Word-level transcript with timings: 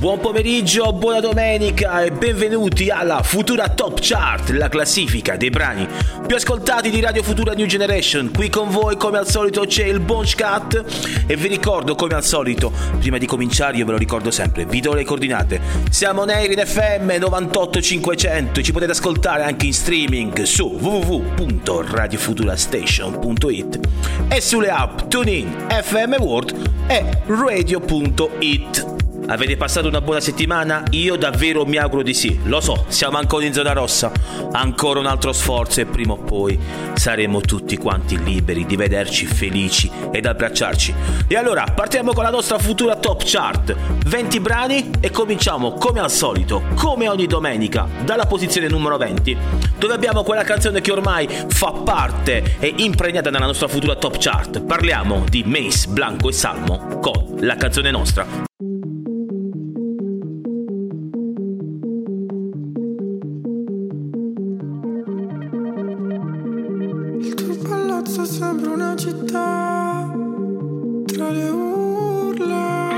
Buon 0.00 0.18
pomeriggio, 0.18 0.92
buona 0.94 1.20
domenica 1.20 2.02
e 2.02 2.10
benvenuti 2.10 2.88
alla 2.88 3.22
Futura 3.22 3.68
Top 3.68 3.98
Chart, 4.00 4.48
la 4.48 4.70
classifica 4.70 5.36
dei 5.36 5.50
brani 5.50 5.86
più 6.26 6.36
ascoltati 6.36 6.88
di 6.88 7.02
Radio 7.02 7.22
Futura 7.22 7.52
New 7.52 7.66
Generation. 7.66 8.30
Qui 8.32 8.48
con 8.48 8.70
voi 8.70 8.96
come 8.96 9.18
al 9.18 9.28
solito 9.28 9.66
c'è 9.66 9.84
il 9.84 10.00
Bonch 10.00 10.36
e 11.26 11.36
vi 11.36 11.48
ricordo 11.48 11.94
come 11.96 12.14
al 12.14 12.24
solito, 12.24 12.72
prima 12.98 13.18
di 13.18 13.26
cominciare 13.26 13.76
io 13.76 13.84
ve 13.84 13.92
lo 13.92 13.98
ricordo 13.98 14.30
sempre, 14.30 14.64
vi 14.64 14.80
do 14.80 14.94
le 14.94 15.04
coordinate. 15.04 15.60
Siamo 15.90 16.24
Nair 16.24 16.50
in 16.50 16.62
FM 16.64 17.18
98500 17.18 18.62
ci 18.62 18.72
potete 18.72 18.92
ascoltare 18.92 19.42
anche 19.42 19.66
in 19.66 19.74
streaming 19.74 20.44
su 20.44 20.78
www.radiofuturastation.it 20.80 23.80
e 24.30 24.40
sulle 24.40 24.70
app 24.70 25.00
TuneIn, 25.08 25.66
FM 25.68 26.14
World 26.22 26.54
e 26.86 27.04
radio.it. 27.26 29.00
Avete 29.30 29.56
passato 29.56 29.86
una 29.86 30.00
buona 30.00 30.18
settimana? 30.18 30.82
Io 30.90 31.14
davvero 31.14 31.64
mi 31.64 31.76
auguro 31.76 32.02
di 32.02 32.14
sì. 32.14 32.40
Lo 32.46 32.60
so, 32.60 32.86
siamo 32.88 33.16
ancora 33.16 33.44
in 33.44 33.52
zona 33.52 33.72
rossa. 33.72 34.10
Ancora 34.50 34.98
un 34.98 35.06
altro 35.06 35.32
sforzo 35.32 35.80
e 35.80 35.86
prima 35.86 36.14
o 36.14 36.16
poi 36.16 36.58
saremo 36.94 37.40
tutti 37.40 37.76
quanti 37.76 38.20
liberi 38.20 38.66
di 38.66 38.74
vederci 38.74 39.26
felici 39.26 39.88
ed 40.10 40.26
abbracciarci. 40.26 40.92
E 41.28 41.36
allora 41.36 41.62
partiamo 41.62 42.12
con 42.12 42.24
la 42.24 42.30
nostra 42.30 42.58
futura 42.58 42.96
top 42.96 43.22
chart. 43.24 43.72
20 44.04 44.40
brani 44.40 44.90
e 44.98 45.12
cominciamo 45.12 45.74
come 45.74 46.00
al 46.00 46.10
solito, 46.10 46.62
come 46.74 47.08
ogni 47.08 47.28
domenica, 47.28 47.86
dalla 48.04 48.26
posizione 48.26 48.66
numero 48.66 48.96
20, 48.96 49.36
dove 49.78 49.94
abbiamo 49.94 50.24
quella 50.24 50.42
canzone 50.42 50.80
che 50.80 50.90
ormai 50.90 51.28
fa 51.46 51.70
parte 51.70 52.56
e 52.58 52.74
impregnata 52.78 53.30
nella 53.30 53.46
nostra 53.46 53.68
futura 53.68 53.94
top 53.94 54.16
chart. 54.18 54.60
Parliamo 54.60 55.24
di 55.28 55.44
Mace, 55.46 55.86
Blanco 55.86 56.30
e 56.30 56.32
Salmo 56.32 56.98
con 56.98 57.36
la 57.38 57.54
canzone 57.54 57.92
nostra. 57.92 58.48
una 68.72 68.94
città 68.96 70.12
tra 71.06 71.30
le 71.30 71.48
urla. 71.48 72.88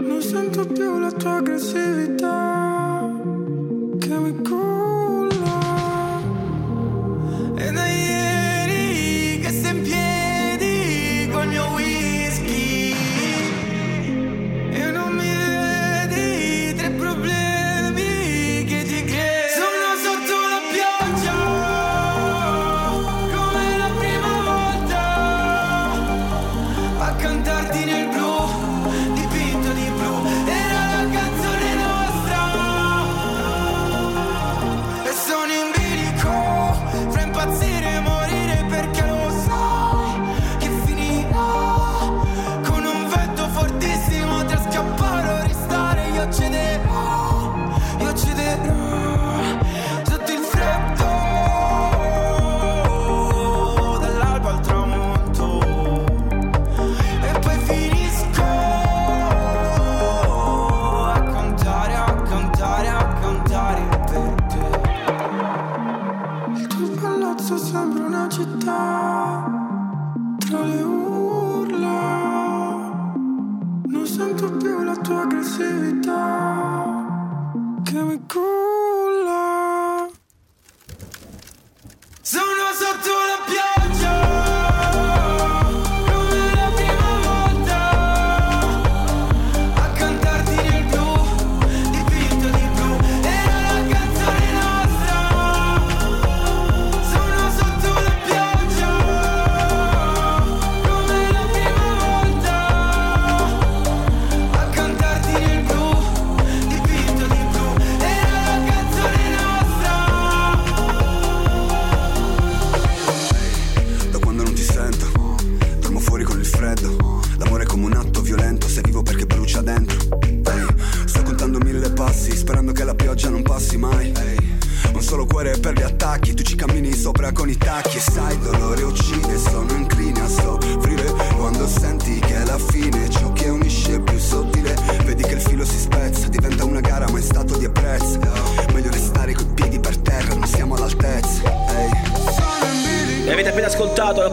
Non 0.00 0.20
sento 0.20 0.66
più 0.66 0.98
la 0.98 1.10
tua 1.12 1.36
aggressività 1.36 3.10
che 3.98 4.18
mi 4.18 4.42
cura. 4.42 4.77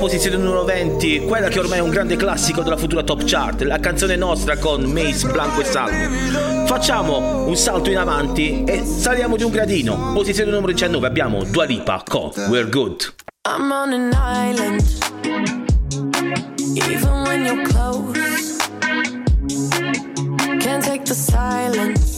Posizione 0.06 0.38
numero 0.38 0.64
20, 0.64 1.26
quella 1.26 1.48
che 1.48 1.60
ormai 1.60 1.80
è 1.80 1.82
un 1.82 1.90
grande 1.90 2.16
classico 2.16 2.62
della 2.62 2.78
futura 2.78 3.02
top 3.02 3.24
chart, 3.26 3.64
la 3.64 3.80
canzone 3.80 4.16
nostra 4.16 4.58
con 4.58 4.84
Mace, 4.84 5.28
Blanco 5.28 5.62
e 5.62 5.64
Salmo. 5.66 6.66
Facciamo 6.68 7.48
un 7.48 7.56
salto 7.56 7.90
in 7.90 7.98
avanti 7.98 8.64
e 8.64 8.86
saliamo 8.86 9.36
di 9.36 9.44
un 9.44 9.52
gradino. 9.52 10.12
Posizione 10.14 10.52
numero 10.52 10.72
19 10.72 11.08
abbiamo 11.08 11.44
Dua 11.44 11.66
Lipa 11.66 12.04
con 12.08 12.32
We're 12.50 12.70
Good. 12.70 13.14
I'm 13.48 13.72
on 13.72 13.94
an 13.94 14.12
island 14.14 14.82
Even 16.76 17.24
when 17.26 17.46
you're 17.46 17.62
close 17.64 18.58
Can't 20.60 20.84
take 20.84 21.04
the 21.04 21.14
silence 21.14 22.15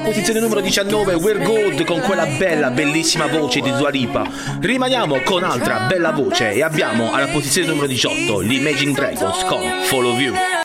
posizione 0.00 0.38
numero 0.38 0.60
19 0.60 1.14
We're 1.14 1.42
Good 1.42 1.84
con 1.84 2.00
quella 2.00 2.26
bella, 2.26 2.70
bellissima 2.70 3.26
voce 3.26 3.60
di 3.60 3.72
Dua 3.72 3.90
Lipa. 3.90 4.28
Rimaniamo 4.60 5.22
con 5.22 5.42
altra 5.42 5.86
bella 5.88 6.12
voce 6.12 6.52
e 6.52 6.62
abbiamo 6.62 7.12
alla 7.12 7.26
posizione 7.26 7.68
numero 7.68 7.86
18 7.86 8.42
gli 8.44 8.54
Imagine 8.54 8.92
Dragons 8.92 9.44
con 9.44 9.62
Follow 9.84 10.18
You. 10.18 10.61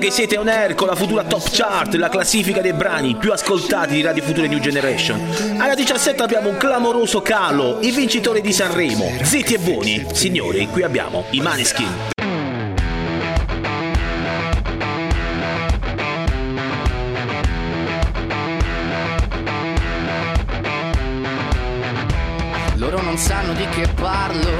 Che 0.00 0.10
siete 0.10 0.38
on 0.38 0.48
air 0.48 0.74
con 0.74 0.88
la 0.88 0.96
futura 0.96 1.22
top 1.24 1.50
chart, 1.50 1.94
la 1.94 2.08
classifica 2.08 2.62
dei 2.62 2.72
brani 2.72 3.16
più 3.16 3.32
ascoltati 3.32 3.94
di 3.94 4.00
Radio 4.00 4.22
Future 4.22 4.48
New 4.48 4.58
Generation. 4.58 5.20
Alla 5.58 5.74
17 5.74 6.22
abbiamo 6.22 6.48
un 6.48 6.56
clamoroso 6.56 7.20
calo, 7.20 7.78
i 7.82 7.90
vincitori 7.90 8.40
di 8.40 8.52
Sanremo, 8.52 9.12
zitti 9.22 9.54
e 9.54 9.58
buoni. 9.58 10.06
Signori, 10.12 10.66
qui 10.68 10.82
abbiamo 10.82 11.26
i 11.30 11.40
Maneskin. 11.40 12.08
sanno 23.20 23.52
di 23.52 23.68
che 23.68 23.86
parlo 24.00 24.59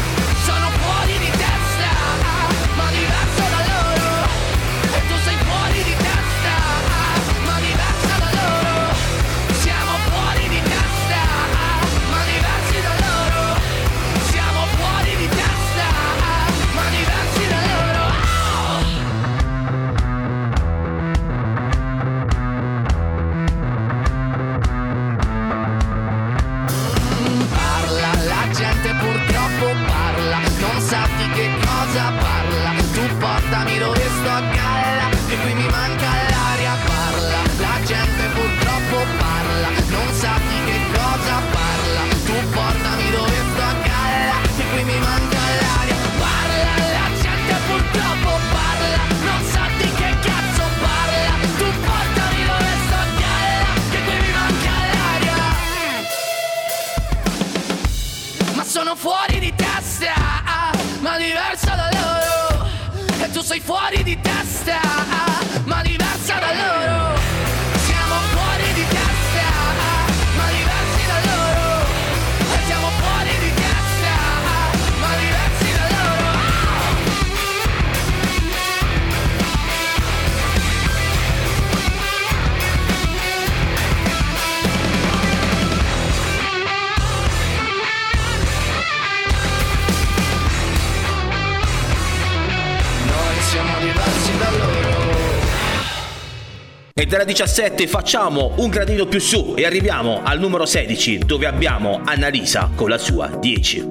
17 97.31 97.87
facciamo 97.87 98.51
un 98.57 98.69
gradino 98.69 99.05
più 99.05 99.21
su 99.21 99.53
e 99.55 99.65
arriviamo 99.65 100.19
al 100.21 100.37
numero 100.37 100.65
16 100.65 101.19
dove 101.19 101.45
abbiamo 101.45 102.01
Annalisa 102.03 102.71
con 102.75 102.89
la 102.89 102.97
sua 102.97 103.27
10. 103.27 103.87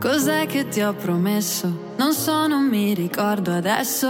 Cos'è 0.00 0.46
che 0.46 0.68
ti 0.68 0.80
ho 0.80 0.94
promesso? 0.94 1.92
Non 1.98 2.14
so, 2.14 2.46
non 2.46 2.66
mi 2.66 2.94
ricordo 2.94 3.52
adesso. 3.52 4.08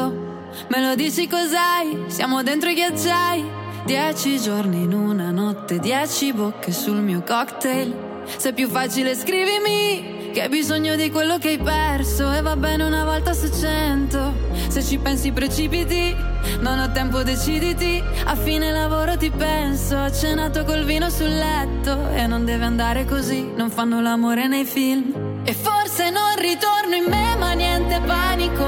Me 0.69 0.81
lo 0.81 0.95
dici 0.95 1.27
cos'hai? 1.27 2.05
Siamo 2.07 2.45
dentro 2.45 2.71
i 2.71 2.75
ghiacciai. 2.75 3.45
Dieci 3.85 4.39
giorni 4.39 4.83
in 4.83 4.93
una 4.93 5.33
notte, 5.33 5.81
dieci 5.81 6.33
bocche 6.33 6.71
sul 6.71 7.01
mio 7.03 7.25
cocktail. 7.27 8.23
Se 8.25 8.51
è 8.51 8.53
più 8.53 8.69
facile 8.69 9.17
scrivimi 9.17 10.12
che 10.33 10.43
hai 10.43 10.49
bisogno 10.49 10.97
di 10.97 11.11
quello 11.11 11.37
che 11.37 11.49
hai 11.49 11.59
perso 11.59 12.33
e 12.33 12.41
va 12.41 12.57
bene 12.57 12.85
una 12.85 13.05
volta 13.05 13.35
su 13.35 13.51
cento. 13.51 14.33
Se 14.69 14.83
ci 14.83 14.97
pensi 14.97 15.31
precipiti, 15.31 16.17
non 16.61 16.79
ho 16.79 16.91
tempo 16.91 17.23
deciditi. 17.23 18.03
A 18.25 18.35
fine 18.35 18.73
lavoro 18.73 19.19
ti 19.19 19.31
penso, 19.31 19.97
ho 19.97 20.11
cenato 20.11 20.65
col 20.65 20.85
vino 20.85 21.11
sul 21.11 21.29
letto 21.29 22.09
e 22.15 22.27
non 22.27 22.47
deve 22.47 22.65
andare 22.65 23.05
così, 23.05 23.53
non 23.55 23.69
fanno 23.69 24.01
l'amore 24.01 24.49
nei 24.49 24.65
film. 24.65 25.43
E 25.45 25.53
forse 25.53 26.09
non 26.09 26.35
ritorno 26.39 26.95
in 26.95 27.05
me, 27.09 27.37
ma 27.37 27.53
niente 27.53 28.01
panico. 28.01 28.67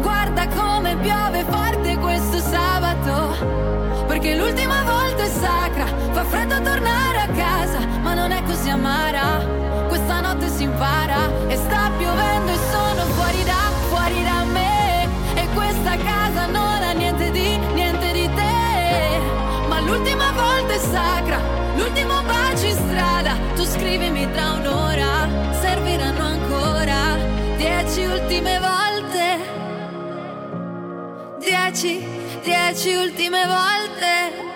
Guarda 0.00 0.46
come 0.46 0.96
piove 0.98 1.44
forte 1.48 1.96
questo 1.96 2.38
sabato. 2.38 4.04
Perché 4.06 4.36
l'ultima 4.36 4.84
volta 4.84 5.24
è 5.24 5.28
sacra, 5.28 5.86
fa 6.12 6.22
freddo 6.22 6.60
tornare 6.60 7.18
a 7.18 7.28
casa, 7.34 7.78
ma 8.02 8.14
non 8.14 8.30
è 8.30 8.40
così 8.44 8.70
amara. 8.70 9.56
Questa 10.06 10.22
notte 10.22 10.48
si 10.48 10.62
impara 10.62 11.28
e 11.48 11.56
sta 11.56 11.90
piovendo 11.98 12.52
e 12.52 12.58
sono 12.70 13.06
fuori 13.06 13.42
da, 13.42 13.72
fuori 13.88 14.22
da 14.22 14.44
me. 14.44 15.08
E 15.34 15.48
questa 15.52 15.96
casa 15.96 16.46
non 16.46 16.80
ha 16.80 16.92
niente 16.92 17.32
di, 17.32 17.56
niente 17.74 18.12
di 18.12 18.30
te. 18.32 19.66
Ma 19.66 19.80
l'ultima 19.80 20.30
volta 20.30 20.74
è 20.74 20.78
sacra, 20.78 21.40
l'ultimo 21.74 22.22
bacio 22.22 22.66
in 22.66 22.76
strada. 22.76 23.36
Tu 23.56 23.64
scrivimi 23.64 24.30
tra 24.30 24.52
un'ora, 24.52 25.28
serviranno 25.60 26.24
ancora 26.24 27.16
dieci 27.56 28.04
ultime 28.04 28.60
volte. 28.60 29.38
Dieci, 31.40 32.06
dieci 32.44 32.94
ultime 32.94 33.44
volte. 33.44 34.55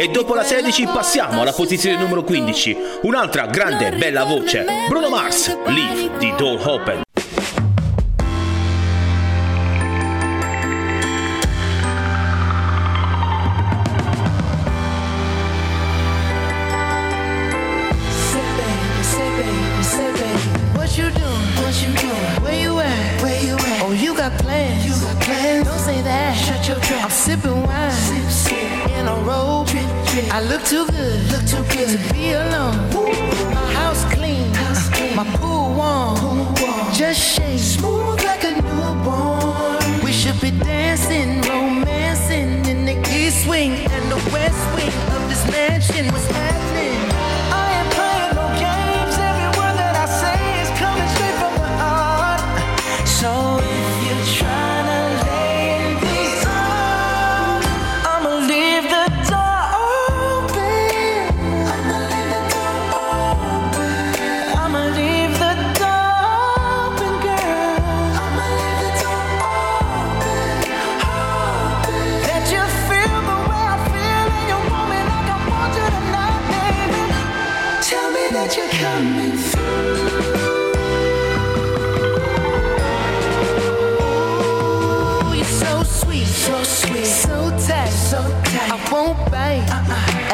E 0.00 0.08
dopo 0.08 0.34
la 0.34 0.42
16 0.42 0.86
passiamo 0.86 1.42
alla 1.42 1.52
posizione 1.52 1.98
numero 1.98 2.22
15. 2.22 2.74
Un'altra 3.02 3.44
grande 3.44 3.90
bella 3.90 4.24
voce. 4.24 4.64
Bruno 4.88 5.10
Mars, 5.10 5.54
Leave 5.66 6.16
di 6.16 6.32
Door 6.38 6.66
Open. 6.66 7.02
Oh, 27.02 27.08
sipping 27.10 27.59
I 30.40 30.42
look 30.44 30.64
too 30.64 30.86
good. 30.86 31.20
Look 31.32 31.44
too 31.44 31.62
good 31.76 31.88
to 31.98 32.14
be 32.14 32.32
alone. 32.32 32.74
My 33.52 33.72
house 33.74 34.06
clean. 34.14 34.50
My 35.14 35.24
pool 35.36 35.74
warm. 35.74 36.16
Pool 36.16 36.54
warm. 36.58 36.94
Just 36.94 37.20
shake. 37.20 37.58
Smooth 37.58 38.24
like 38.24 38.44
a 38.44 38.52
newborn. 38.52 40.02
We 40.02 40.12
should 40.12 40.40
be 40.40 40.50
dancing, 40.50 41.42
romancing 41.42 42.64
in 42.64 42.86
the 42.86 42.96
east 43.12 43.46
wing 43.46 43.72
and 43.72 44.04
the 44.10 44.16
west 44.32 44.64
wing 44.74 44.94
of 45.14 45.28
this 45.28 45.44
mansion. 45.52 46.06
What's 46.06 46.26
happening? 46.28 47.09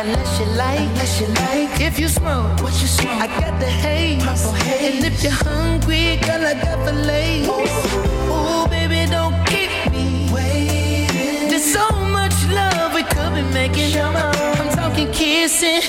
Unless 0.06 0.40
you 0.40 0.46
like, 0.56 0.80
unless 0.80 1.20
you 1.20 1.26
like. 1.26 1.80
If 1.80 1.98
you 1.98 2.08
smoke, 2.08 2.62
what 2.62 2.72
you 2.80 2.86
smoke? 2.86 3.20
I 3.20 3.26
got 3.26 3.58
the 3.60 3.66
haze. 3.66 4.22
Purple 4.22 4.52
haze. 4.52 4.94
And 4.94 5.04
if 5.04 5.22
you're 5.22 5.32
hungry, 5.32 6.16
girl, 6.26 6.46
I 6.46 6.54
got 6.54 6.84
the 6.86 6.92
lace. 6.92 7.48
Ooh, 7.48 8.32
Ooh 8.32 8.68
baby, 8.68 9.10
don't 9.10 9.36
keep 9.46 9.70
me 9.92 10.30
waiting. 10.32 11.48
There's 11.50 11.64
so 11.64 11.86
much 12.16 12.36
love 12.50 12.94
we 12.94 13.02
could 13.02 13.34
be 13.34 13.42
making. 13.52 13.98
I'm 13.98 14.68
talking 14.76 15.10
kissing, 15.12 15.82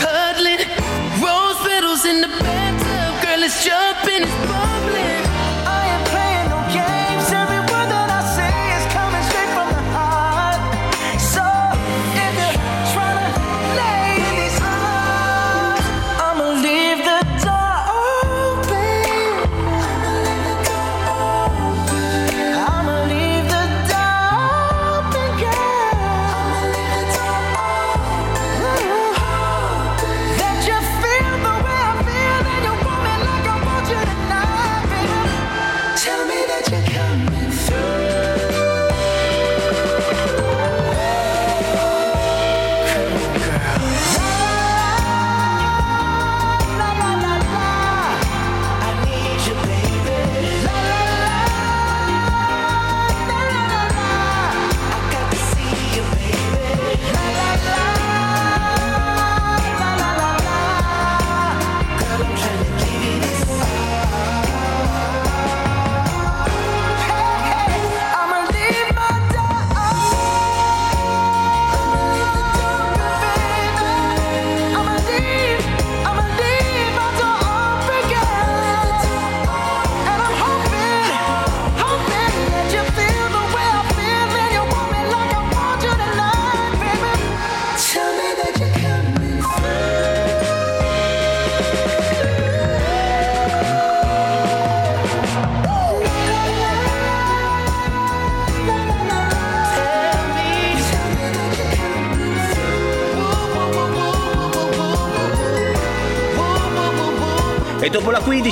cuddling, 0.00 0.62
rose 1.22 1.58
petals 1.66 2.04
in 2.04 2.20
the 2.20 2.30
bathtub. 2.40 3.10
Girl, 3.22 3.42
it's 3.42 3.64
jumping, 3.64 4.22
it's 4.22 4.36
bubbling. 4.48 5.17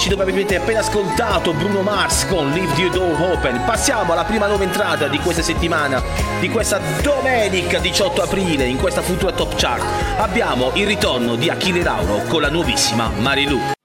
15, 0.06 0.08
dove 0.08 0.30
avete 0.30 0.56
appena 0.56 0.80
ascoltato 0.80 1.52
Bruno 1.52 1.82
Mars 1.82 2.26
con 2.26 2.50
Leave 2.50 2.74
the 2.74 2.88
Door 2.90 3.20
Open, 3.32 3.62
passiamo 3.64 4.12
alla 4.12 4.24
prima 4.24 4.46
nuova 4.46 4.62
entrata 4.62 5.08
di 5.08 5.18
questa 5.18 5.42
settimana, 5.42 6.02
di 6.40 6.48
questa 6.48 6.80
domenica 7.02 7.78
18 7.78 8.22
aprile, 8.22 8.66
in 8.66 8.78
questa 8.78 9.02
futura 9.02 9.32
top 9.32 9.54
chart. 9.56 9.84
Abbiamo 10.18 10.70
il 10.74 10.86
ritorno 10.86 11.34
di 11.34 11.50
Achille 11.50 11.82
Lauro 11.82 12.22
con 12.28 12.40
la 12.40 12.50
nuovissima 12.50 13.10
Marilu. 13.18 13.75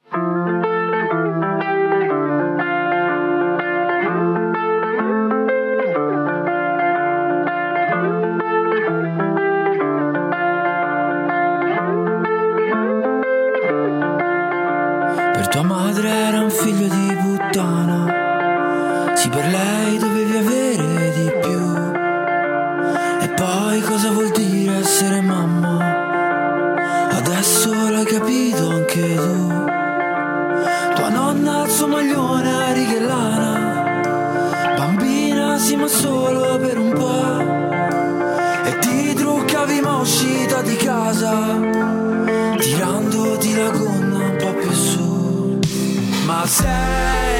capito 28.32 28.70
anche 28.70 29.16
tu. 29.16 29.48
Tua 30.96 31.10
nonna 31.10 31.62
al 31.64 31.70
suo 31.70 31.88
maglione 31.88 32.74
righe 32.74 33.00
lana 33.00 34.14
Bambina 34.78 35.58
sì 35.58 35.76
ma 35.76 35.88
solo 35.88 36.58
per 36.58 36.78
un 36.78 36.94
po' 36.94 38.70
E 38.70 38.80
ti 38.80 39.14
truccavi 39.14 39.82
ma 39.82 39.98
uscita 39.98 40.62
di 40.62 40.76
casa 40.78 41.60
Tirandoti 42.58 43.56
la 43.56 43.70
gonna 43.70 44.18
un 44.18 44.36
po' 44.38 44.54
più 44.54 44.72
su. 44.72 45.60
Ma 46.26 46.46
sei 46.46 47.31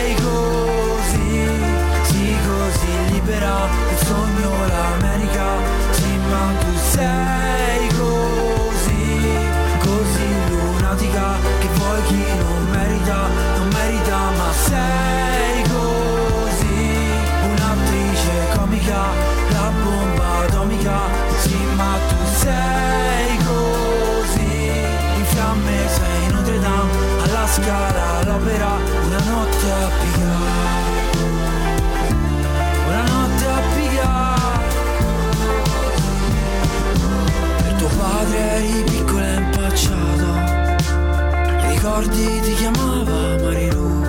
ricordi 42.02 42.40
ti 42.42 42.54
chiamava 42.56 43.38
Marilu. 43.44 44.02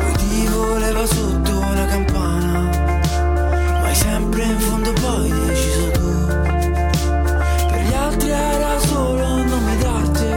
Poi 0.00 0.12
ti 0.16 0.46
voleva 0.48 1.06
sotto 1.06 1.52
la 1.74 1.86
campana 1.86 2.70
Ma 3.80 3.86
hai 3.86 3.94
sempre 3.94 4.42
in 4.44 4.58
fondo 4.58 4.92
poi 4.92 5.30
deciso 5.30 5.90
tu. 5.90 6.26
Per 7.70 7.82
gli 7.82 7.94
altri 7.94 8.30
era 8.30 8.78
solo 8.80 9.34
un 9.34 9.46
nome 9.46 9.76
d'arte 9.78 10.28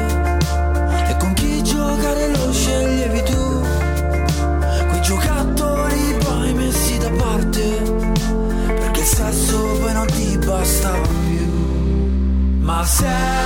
E 1.10 1.18
con 1.18 1.34
chi 1.34 1.64
giocare 1.64 2.28
lo 2.30 2.54
sceglievi 2.54 3.24
tu. 3.24 3.62
Quei 4.90 5.02
giocattoli 5.02 6.18
poi 6.24 6.54
messi 6.54 6.98
da 7.00 7.10
parte 7.10 7.82
Perché 8.68 9.00
il 9.00 9.06
sesso 9.06 9.58
poi 9.82 9.94
non 9.94 10.08
ti 10.08 10.38
bastava 10.38 11.08
più. 11.26 12.60
Ma 12.60 12.86
sei 12.86 13.43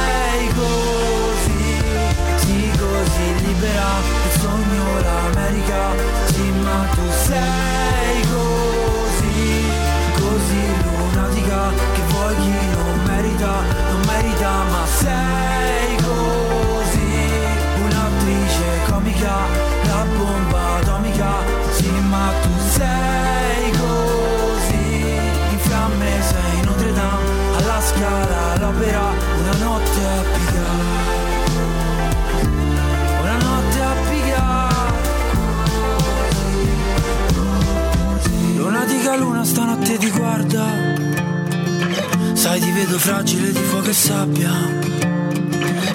fragile 43.08 43.54
di 43.54 43.60
fuoco 43.60 43.88
e 43.88 43.94
sabbia. 43.94 44.52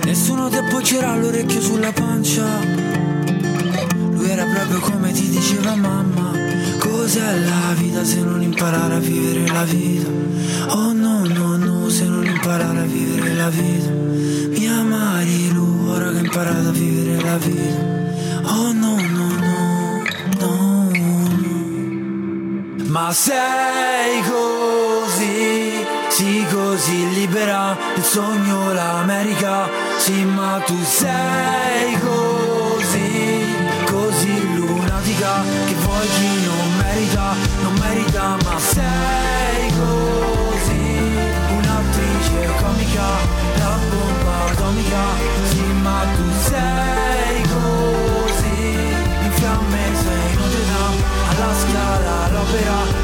Nessuno 0.07 0.48
ti 0.48 0.57
appoggerà 0.57 1.14
l'orecchio 1.14 1.61
sulla 1.61 1.92
pancia. 1.92 2.42
Lui 4.12 4.31
era 4.31 4.46
proprio 4.46 4.81
come 4.81 5.12
ti 5.12 5.29
diceva 5.29 5.75
mamma. 5.75 6.31
Cos'è 6.79 7.38
la 7.40 7.75
vita 7.77 8.03
se 8.03 8.20
non 8.20 8.40
imparare 8.40 8.94
a 8.94 8.98
vivere 8.98 9.46
la 9.53 9.64
vita? 9.64 10.09
Oh 10.68 10.94
no, 10.94 11.27
no, 11.27 11.59
no, 11.59 11.90
se 11.90 12.07
non 12.07 12.25
imparare 12.25 12.79
a 12.79 12.85
vivere 12.85 13.35
la 13.35 13.51
vita. 13.51 13.90
Mi 13.90 14.66
amari 14.66 15.53
lui, 15.53 15.90
ora 15.90 16.11
che 16.12 16.16
ho 16.16 16.25
imparato 16.25 16.68
a 16.68 16.72
vivere 16.72 17.22
la 17.22 17.37
vita. 17.37 17.90
Oh 18.44 18.72
no, 18.72 18.96
no, 18.96 19.27
no, 19.44 20.03
no, 20.40 20.90
no. 20.90 22.85
Ma 22.87 23.12
sei 23.12 24.22
così, 24.22 25.82
sì 26.12 26.44
così 26.53 27.09
libera, 27.14 27.75
il 27.96 28.03
sogno 28.03 28.70
l'America, 28.75 29.66
sì 29.96 30.25
ma 30.25 30.61
tu 30.66 30.79
sei 30.85 31.98
così, 32.01 33.46
così 33.87 34.55
lunatica, 34.55 35.42
che 35.66 35.75
vuoi 35.75 36.07
chi 36.09 36.44
non 36.44 36.77
merita, 36.77 37.35
non 37.62 37.72
merita, 37.81 38.37
ma 38.44 38.59
sei 38.59 39.72
così, 39.81 41.16
un'attrice 41.57 42.51
comica, 42.61 43.09
la 43.57 43.79
bomba 43.88 44.51
atomica, 44.51 45.05
sì 45.48 45.62
ma 45.81 46.05
tu 46.14 46.31
sei 46.44 47.42
così, 47.55 48.70
in 49.25 49.33
fiamme 49.33 49.81
sei 50.03 50.35
Notre 50.37 50.64
Dame, 50.70 51.03
alla 51.31 51.55
scala 51.55 52.25
all'opera, 52.27 53.02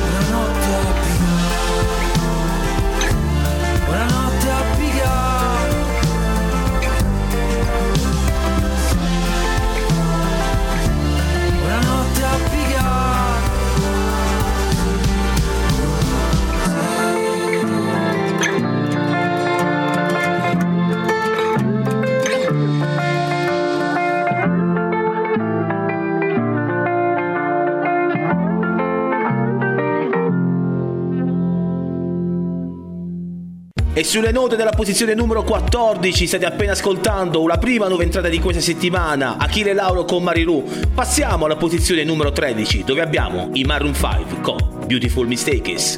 E 33.99 34.05
sulle 34.05 34.31
note 34.31 34.55
della 34.55 34.71
posizione 34.71 35.13
numero 35.13 35.43
14 35.43 36.29
state 36.29 36.47
appena 36.47 36.71
ascoltando 36.71 37.45
la 37.49 37.59
prima 37.59 37.89
nuova 37.89 38.05
entrata 38.05 38.29
di 38.29 38.39
questa 38.39 38.63
settimana, 38.63 39.39
Achille 39.39 39.73
Lauro 39.73 40.05
con 40.05 40.23
Marilu. 40.23 40.63
Passiamo 40.95 41.47
alla 41.47 41.57
posizione 41.57 42.05
numero 42.05 42.31
13 42.31 42.85
dove 42.85 43.01
abbiamo 43.01 43.51
i 43.55 43.65
Maroon 43.65 43.95
5 43.95 44.41
con 44.41 44.85
Beautiful 44.87 45.27
Mistakes. 45.27 45.97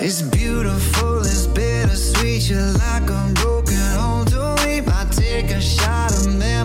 It's 0.00 0.20
beautiful, 0.20 1.20
it's 1.20 1.46
bittersweet. 1.46 2.50
You're 2.50 2.72
like 2.72 3.08
a 3.08 3.32
broken 3.40 3.78
home 3.96 4.26
to 4.26 4.54
me. 4.66 4.80
I 4.80 5.06
take 5.10 5.50
a 5.50 5.62
shot 5.62 6.10
of 6.12 6.26
memories 6.26 6.61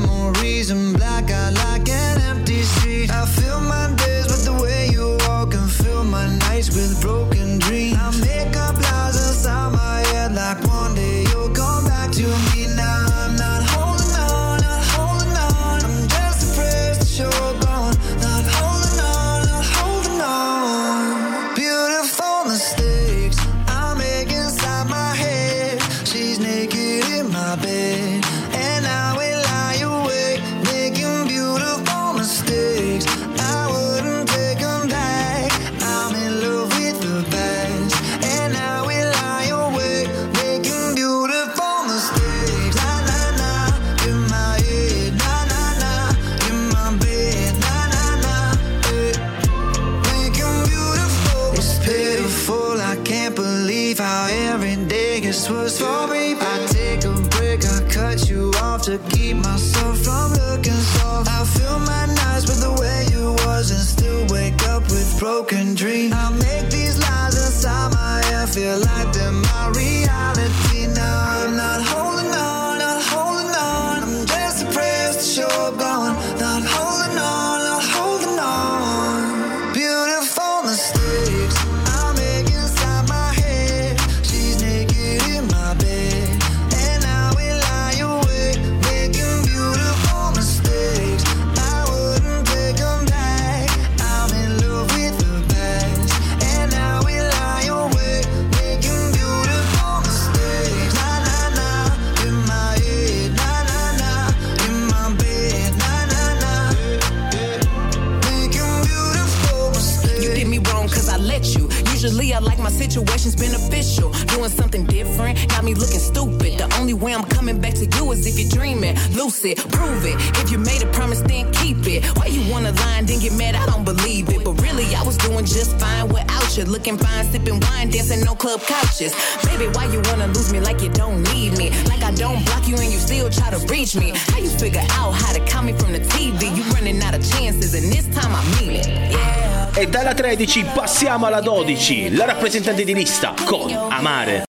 stupid. 116.07 116.57
The 116.57 116.67
only 116.79 116.93
way 116.93 117.13
I'm 117.13 117.23
coming 117.23 117.59
back 117.59 117.75
to 117.75 117.85
you 117.85 118.11
is 118.11 118.25
if 118.25 118.39
you're 118.39 118.49
dreaming. 118.49 118.95
Lucid, 119.13 119.57
prove 119.75 120.05
it. 120.05 120.15
If 120.41 120.51
you 120.51 120.57
made 120.57 120.81
a 120.81 120.89
promise, 120.97 121.21
then 121.21 121.51
keep 121.59 121.85
it. 121.85 122.05
Why 122.17 122.27
you 122.27 122.41
wanna 122.51 122.71
lie 122.71 122.97
and 122.99 123.07
then 123.07 123.19
get 123.19 123.33
mad? 123.33 123.55
I 123.55 123.65
don't 123.65 123.83
believe 123.83 124.29
it. 124.29 124.43
But 124.43 124.55
really, 124.61 124.87
I 124.95 125.03
was 125.03 125.17
doing 125.17 125.45
just 125.45 125.77
fine 125.79 126.07
without 126.07 126.49
you. 126.57 126.63
Looking 126.65 126.97
fine, 126.97 127.25
sipping 127.31 127.59
wine, 127.59 127.89
dancing 127.89 128.27
on 128.27 128.37
club 128.37 128.61
couches. 128.61 129.13
Baby, 129.45 129.67
why 129.75 129.85
you 129.93 130.01
wanna 130.09 130.27
lose 130.27 130.51
me 130.51 130.59
like 130.59 130.81
you 130.81 130.89
don't 130.89 131.21
need 131.33 131.57
me? 131.57 131.69
Like 131.91 132.03
I 132.03 132.11
don't 132.11 132.43
block 132.45 132.67
you 132.67 132.75
and 132.75 132.91
you 132.91 132.99
still 132.99 133.29
try 133.29 133.49
to 133.51 133.59
reach 133.67 133.95
me. 133.95 134.13
How 134.31 134.39
you 134.39 134.49
figure 134.49 134.85
out 134.99 135.11
how 135.13 135.33
to 135.33 135.41
call 135.51 135.63
me 135.63 135.73
from 135.73 135.91
the 135.91 135.99
TV? 135.99 136.55
You 136.55 136.63
running 136.73 137.01
out 137.03 137.15
of 137.15 137.23
chances, 137.31 137.73
and 137.73 137.91
this 137.91 138.07
time 138.15 138.33
I 138.33 138.43
mean 138.59 138.75
it. 138.79 138.87
Yeah. 138.87 139.47
E 139.77 139.87
dalla 139.87 140.15
13 140.15 140.65
passiamo 140.73 141.27
alla 141.27 141.39
12, 141.39 142.09
la 142.15 142.25
rappresentante 142.25 142.83
di 142.83 142.95
lista 142.95 143.35
con 143.45 143.71
Amare. 143.71 144.46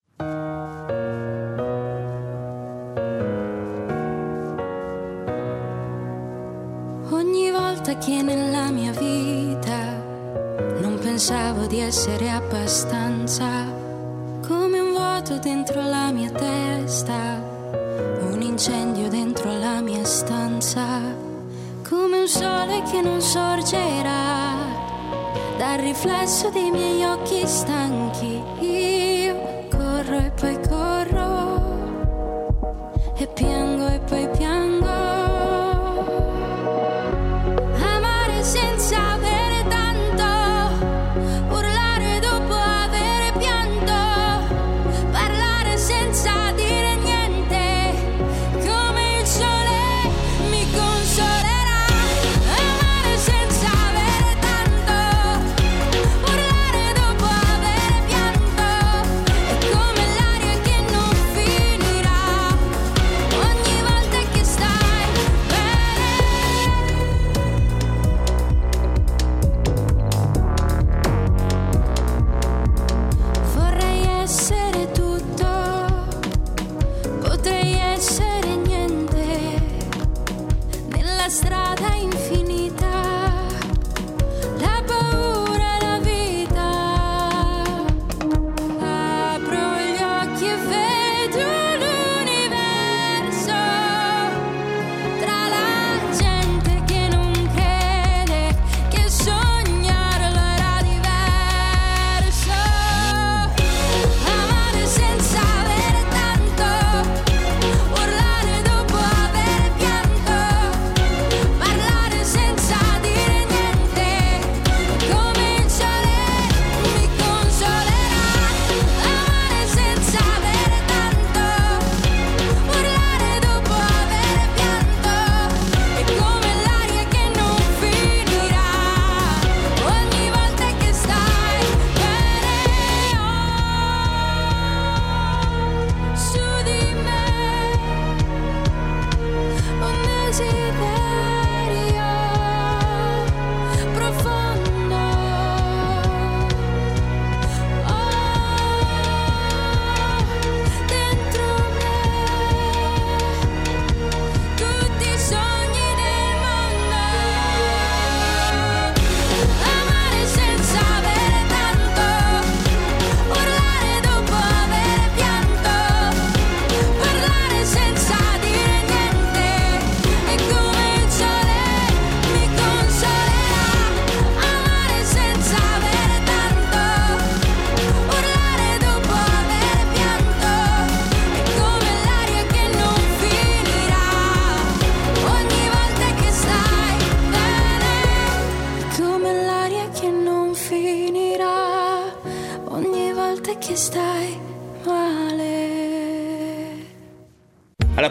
Che 8.08 8.22
nella 8.22 8.70
mia 8.70 8.90
vita 8.92 10.02
non 10.80 10.98
pensavo 10.98 11.66
di 11.66 11.78
essere 11.78 12.30
abbastanza, 12.30 13.46
come 14.46 14.80
un 14.80 14.92
vuoto 14.92 15.38
dentro 15.38 15.82
la 15.86 16.10
mia 16.10 16.30
testa, 16.30 17.38
un 18.22 18.40
incendio 18.40 19.10
dentro 19.10 19.52
la 19.58 19.82
mia 19.82 20.04
stanza, 20.04 20.86
come 21.86 22.20
un 22.20 22.28
sole 22.28 22.82
che 22.90 23.02
non 23.02 23.20
sorgerà 23.20 24.54
dal 25.58 25.78
riflesso 25.80 26.48
dei 26.48 26.70
miei 26.70 27.04
occhi 27.04 27.46
stanchi. 27.46 28.07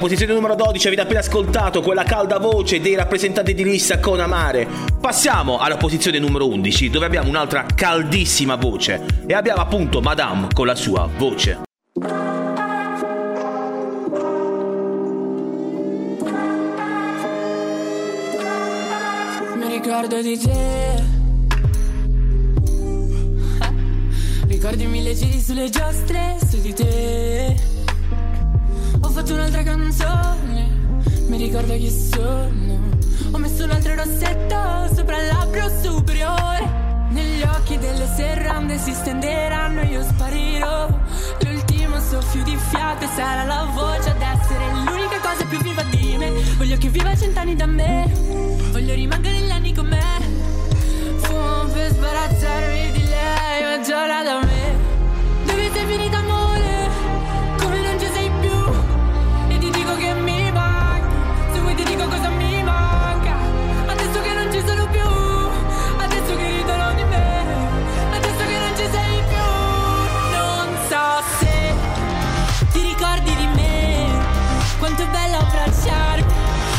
Posizione 0.07 0.31
numero 0.31 0.55
12 0.55 0.87
avete 0.87 1.01
appena 1.01 1.19
ascoltato 1.19 1.81
quella 1.81 2.03
calda 2.03 2.37
voce 2.37 2.79
dei 2.79 2.95
rappresentanti 2.95 3.53
di 3.53 3.65
lista 3.65 3.99
con 3.99 4.21
Amare. 4.21 4.65
Passiamo 5.01 5.57
alla 5.57 5.75
posizione 5.75 6.17
numero 6.17 6.47
11 6.47 6.89
dove 6.89 7.05
abbiamo 7.05 7.27
un'altra 7.27 7.65
caldissima 7.75 8.55
voce 8.55 9.03
e 9.27 9.33
abbiamo 9.33 9.59
appunto 9.59 9.99
Madame 9.99 10.47
con 10.53 10.65
la 10.65 10.75
sua 10.75 11.09
voce. 11.17 11.63
Mi 19.55 19.67
ricordo 19.67 20.21
di 20.21 20.37
te. 20.37 21.03
Ricordi 24.47 24.85
mille 24.85 25.13
giri 25.13 25.41
sulle 25.41 25.69
giostre 25.69 26.37
su 26.49 26.61
di 26.61 26.73
te. 26.73 27.66
Fatto 29.27 29.41
un'altra 29.41 29.63
canzone. 29.63 30.69
Mi 31.27 31.35
ricordo 31.35 31.73
chi 31.73 31.89
sono. 31.89 32.79
Ho 33.31 33.37
messo 33.37 33.65
un 33.65 33.71
altro 33.71 33.93
rossetto 33.95 34.95
sopra 34.95 35.19
il 35.19 35.27
labbro 35.27 35.69
superiore. 35.81 37.09
Negli 37.09 37.41
occhi 37.41 37.77
delle 37.77 38.07
serrande 38.15 38.77
si 38.77 38.93
stenderanno 38.93 39.81
e 39.81 39.85
io 39.87 40.01
sparirò. 40.01 40.87
L'ultimo 41.41 41.99
soffio 41.99 42.41
di 42.43 42.55
fiato 42.69 43.05
sarà 43.17 43.43
la 43.43 43.67
voce 43.73 44.11
ad 44.11 44.21
essere 44.21 44.65
l'unica 44.71 45.19
cosa 45.19 45.43
più 45.43 45.59
viva 45.59 45.83
di 45.89 46.15
me. 46.17 46.31
Voglio 46.55 46.77
che 46.77 46.87
viva 46.87 47.13
cent'anni 47.13 47.57
da 47.57 47.65
me. 47.65 48.09
Voglio 48.71 48.93
rimanere 48.93 49.39
negli 49.41 49.51
anni 49.51 49.73
con 49.73 49.87
me. 49.87 50.21
Fumo 51.17 51.65
per 51.73 51.91
sbarazzarmi 51.91 52.91
di 52.93 53.03
lei, 53.03 53.61
ma 53.61 53.83
giora 53.83 54.23
da 54.23 54.39
me. 54.39 54.75
Dove 55.43 55.69
sei 55.73 55.85
finita 55.85 56.17
amore? 56.17 56.36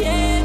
in 0.00 0.37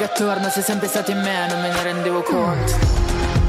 che 0.00 0.04
attorno 0.04 0.48
Sei 0.48 0.62
sempre 0.62 0.88
stato 0.88 1.10
in 1.10 1.20
me 1.20 1.46
Non 1.48 1.60
me 1.60 1.68
ne 1.68 1.82
rendevo 1.82 2.22
conto 2.22 3.39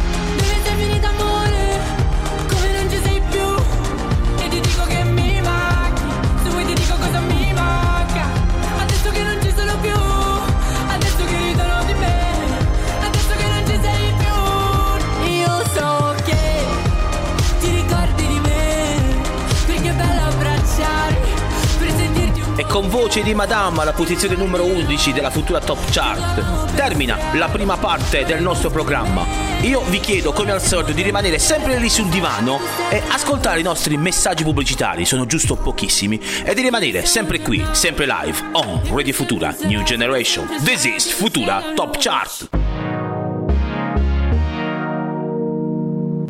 con 22.71 22.88
voce 22.88 23.21
di 23.21 23.34
Madame 23.34 23.81
alla 23.81 23.91
posizione 23.91 24.38
numero 24.38 24.63
11 24.63 25.12
della 25.12 25.29
futura 25.29 25.60
Top 25.60 25.77
Chart 25.91 26.73
termina 26.73 27.17
la 27.34 27.49
prima 27.49 27.75
parte 27.75 28.23
del 28.23 28.41
nostro 28.41 28.69
programma. 28.69 29.25
Io 29.63 29.81
vi 29.89 29.99
chiedo 29.99 30.31
come 30.31 30.51
al 30.51 30.62
solito 30.62 30.93
di 30.93 31.01
rimanere 31.01 31.38
sempre 31.38 31.77
lì 31.77 31.89
sul 31.89 32.07
divano 32.07 32.62
e 32.89 33.03
ascoltare 33.10 33.60
i 33.60 33.63
nostri 33.63 33.97
messaggi 33.97 34.45
pubblicitari, 34.45 35.03
sono 35.03 35.25
giusto 35.25 35.57
pochissimi, 35.57 36.17
e 36.45 36.53
di 36.53 36.62
rimanere 36.62 37.05
sempre 37.05 37.41
qui, 37.41 37.62
sempre 37.71 38.05
live, 38.05 38.41
on 38.53 38.81
Radio 38.89 39.13
Futura 39.13 39.53
New 39.63 39.84
Generation. 39.84 40.47
This 40.63 40.86
is 40.86 41.12
Futura 41.12 41.73
Top 41.75 41.97
Chart. 41.99 42.61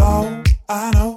I 0.00 0.90
know 0.92 1.11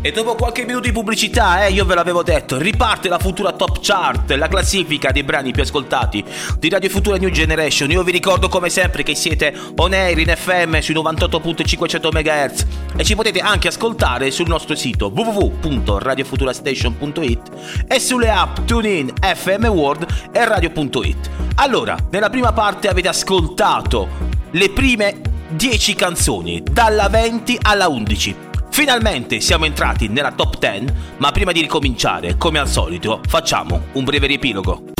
E 0.00 0.12
dopo 0.12 0.34
qualche 0.34 0.66
minuto 0.66 0.86
di 0.86 0.92
pubblicità, 0.92 1.64
eh, 1.64 1.72
io 1.72 1.86
ve 1.86 1.94
l'avevo 1.94 2.22
detto, 2.22 2.58
riparte 2.58 3.08
la 3.08 3.18
futura 3.18 3.52
top 3.52 3.78
chart, 3.80 4.30
la 4.32 4.48
classifica 4.48 5.10
dei 5.10 5.24
brani 5.24 5.52
più 5.52 5.62
ascoltati 5.62 6.22
di 6.58 6.68
Radio 6.68 6.90
Futura 6.90 7.16
New 7.16 7.30
Generation. 7.30 7.90
Io 7.90 8.02
vi 8.02 8.12
ricordo 8.12 8.48
come 8.48 8.68
sempre 8.68 9.02
che 9.02 9.14
siete 9.14 9.54
on 9.76 9.94
air 9.94 10.18
in 10.18 10.34
FM 10.36 10.78
sui 10.80 10.94
98.500 10.94 12.08
MHz 12.12 12.66
e 12.96 13.04
ci 13.04 13.14
potete 13.14 13.40
anche 13.40 13.68
ascoltare 13.68 14.30
sul 14.30 14.48
nostro 14.48 14.74
sito 14.74 15.10
www.radiofuturastation.it 15.14 17.50
e 17.88 17.98
sulle 17.98 18.30
app 18.30 18.58
TuneIn, 18.66 19.10
FM 19.20 19.64
World 19.66 20.06
e 20.32 20.44
Radio.it. 20.44 21.30
Allora, 21.56 21.96
nella 22.10 22.28
prima 22.28 22.52
parte 22.52 22.88
avete 22.88 23.08
ascoltato 23.08 24.08
le 24.50 24.68
prime 24.70 25.32
10 25.48 25.94
canzoni, 25.94 26.62
dalla 26.62 27.08
20 27.08 27.58
alla 27.62 27.88
11. 27.88 28.36
Finalmente 28.70 29.40
siamo 29.40 29.66
entrati 29.66 30.08
nella 30.08 30.32
top 30.32 30.58
10, 30.58 30.92
ma 31.18 31.30
prima 31.30 31.52
di 31.52 31.60
ricominciare, 31.60 32.36
come 32.36 32.58
al 32.58 32.68
solito, 32.68 33.20
facciamo 33.28 33.82
un 33.92 34.04
breve 34.04 34.26
riepilogo. 34.26 34.92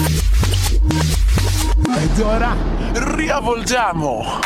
Ed 1.96 2.20
ora 2.20 2.54
riavvolgiamo! 2.92 4.40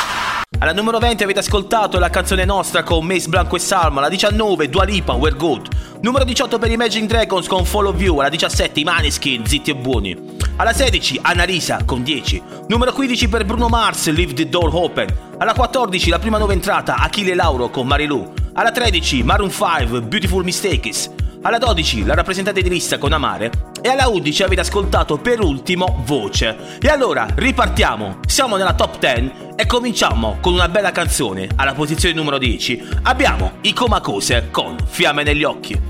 Alla 0.60 0.72
numero 0.72 0.98
20 0.98 1.22
avete 1.22 1.38
ascoltato 1.40 1.98
la 1.98 2.10
canzone 2.10 2.44
nostra 2.44 2.82
con 2.82 3.04
Mace 3.04 3.28
Blanco 3.28 3.56
e 3.56 3.60
Salma, 3.60 3.98
alla 3.98 4.08
19 4.08 4.68
Dua 4.68 4.84
Lipa, 4.84 5.12
We're 5.12 5.36
Good, 5.36 5.68
numero 6.00 6.24
18 6.24 6.58
per 6.58 6.70
Imagine 6.70 7.06
Dragons 7.06 7.46
con 7.46 7.64
Follow 7.64 7.94
You, 7.96 8.18
alla 8.18 8.28
17 8.28 8.80
i 8.80 8.84
Maneskin, 8.84 9.46
Zitti 9.46 9.70
e 9.70 9.76
Buoni, 9.76 10.36
alla 10.58 10.72
16 10.72 11.20
Annalisa 11.22 11.84
con 11.84 12.02
10, 12.02 12.42
numero 12.66 12.92
15 12.92 13.28
per 13.28 13.44
Bruno 13.44 13.68
Mars, 13.68 14.10
Leave 14.10 14.32
the 14.32 14.48
Door 14.48 14.74
Open, 14.74 15.06
alla 15.38 15.54
14 15.54 16.10
la 16.10 16.18
prima 16.18 16.36
nuova 16.36 16.52
entrata 16.52 16.96
Achille 16.96 17.34
Lauro 17.34 17.70
con 17.70 17.86
Marilu, 17.86 18.32
alla 18.54 18.72
13 18.72 19.22
Maroon 19.22 19.52
5, 19.52 20.02
Beautiful 20.02 20.42
Mistakes, 20.42 21.10
alla 21.42 21.58
12 21.58 22.04
la 22.04 22.14
rappresentante 22.14 22.60
di 22.60 22.68
lista 22.68 22.98
con 22.98 23.12
Amare 23.12 23.52
e 23.80 23.88
alla 23.88 24.08
11 24.08 24.42
avete 24.42 24.62
ascoltato 24.62 25.18
per 25.18 25.40
ultimo 25.40 26.02
Voce. 26.04 26.78
E 26.80 26.88
allora 26.88 27.28
ripartiamo, 27.32 28.18
siamo 28.26 28.56
nella 28.56 28.74
top 28.74 28.98
10 28.98 29.32
e 29.54 29.64
cominciamo 29.64 30.38
con 30.40 30.54
una 30.54 30.68
bella 30.68 30.90
canzone. 30.90 31.48
Alla 31.54 31.74
posizione 31.74 32.16
numero 32.16 32.38
10 32.38 32.88
abbiamo 33.02 33.58
i 33.60 33.72
Comacose 33.72 34.48
con 34.50 34.76
Fiamme 34.84 35.22
negli 35.22 35.44
occhi. 35.44 35.80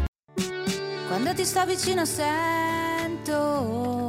Quando 1.09 1.33
ti 1.33 1.47
sto 1.47 1.65
vicino 1.65 2.05
sento 2.05 4.08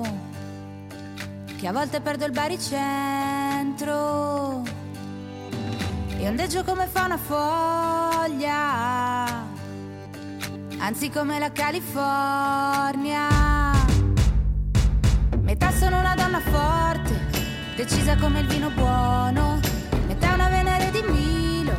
che 1.59 1.67
a 1.67 1.73
volte 1.73 1.99
perdo 1.99 2.23
il 2.23 2.31
baricentro. 2.31 3.83
E 6.17 6.25
ondeggio 6.27 6.63
come 6.63 6.87
fa 6.87 7.03
una 7.03 7.17
foglia, 7.17 8.45
anzi 10.77 11.09
come 11.09 11.37
la 11.37 11.51
California. 11.51 13.27
Metà 15.41 15.71
sono 15.71 15.99
una 15.99 16.15
donna 16.15 16.39
forte, 16.39 17.27
decisa 17.75 18.15
come 18.15 18.39
il 18.39 18.47
vino 18.47 18.69
buono, 18.69 19.59
metà 20.07 20.35
una 20.35 20.47
Venere 20.47 20.91
di 20.91 21.03
Milo 21.09 21.75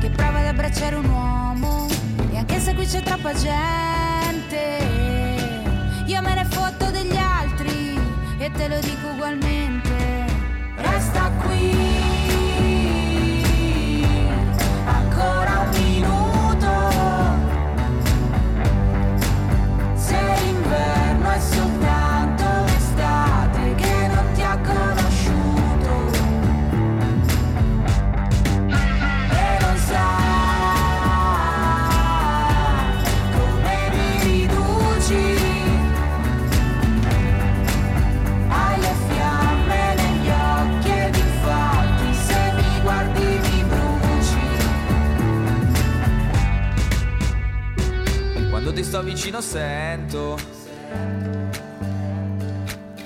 che 0.00 0.10
prova 0.10 0.40
ad 0.40 0.48
abbracciare 0.48 0.96
un 0.96 1.08
uomo. 1.08 1.86
E 2.30 2.36
anche 2.36 2.60
se 2.60 2.74
qui 2.74 2.84
c'è 2.84 3.00
troppa 3.02 3.32
gente, 3.32 3.83
te 8.56 8.68
lo 8.68 8.80
dico 8.80 9.08
ugualmente. 9.14 9.53
Vicino 49.24 49.40
sento 49.40 50.36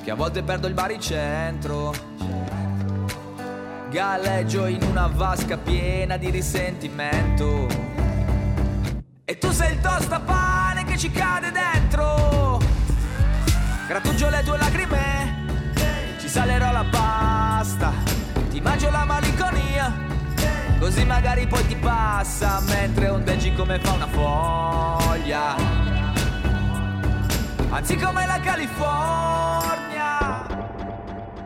che 0.03 0.11
a 0.11 0.17
volte 0.17 0.43
perdo 0.43 0.67
il 0.67 0.75
baricentro. 0.75 1.95
Galleggio 3.89 4.67
in 4.67 4.83
una 4.83 5.07
vasca 5.07 5.57
piena 5.57 6.17
di 6.17 6.31
risentimento. 6.31 7.69
E 9.25 9.39
tu 9.39 9.53
sei 9.53 9.75
il 9.75 9.81
tostapane 9.81 10.83
che 10.83 10.99
ci 10.99 11.09
cade 11.13 11.53
dentro. 11.53 12.59
Grattugio 13.87 14.29
le 14.29 14.43
tue 14.43 14.59
lacrime, 14.59 15.47
ci 16.19 16.29
salerò 16.29 16.73
la 16.73 16.85
pasta. 16.91 17.93
Ti 18.51 18.61
mangio 18.61 18.91
la 18.91 19.05
malinconia. 19.05 20.07
Così 20.81 21.05
magari 21.05 21.47
poi 21.47 21.65
ti 21.65 21.77
passa 21.77 22.61
mentre 22.67 23.09
ondeggi 23.09 23.55
come 23.55 23.79
fa 23.79 23.93
una 23.93 24.09
foglia. 24.09 25.88
Anzi 27.71 27.97
come 27.97 28.27
la 28.27 28.41
California. 28.41 30.47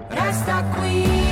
Resta 0.08 0.64
qui. 0.74 1.31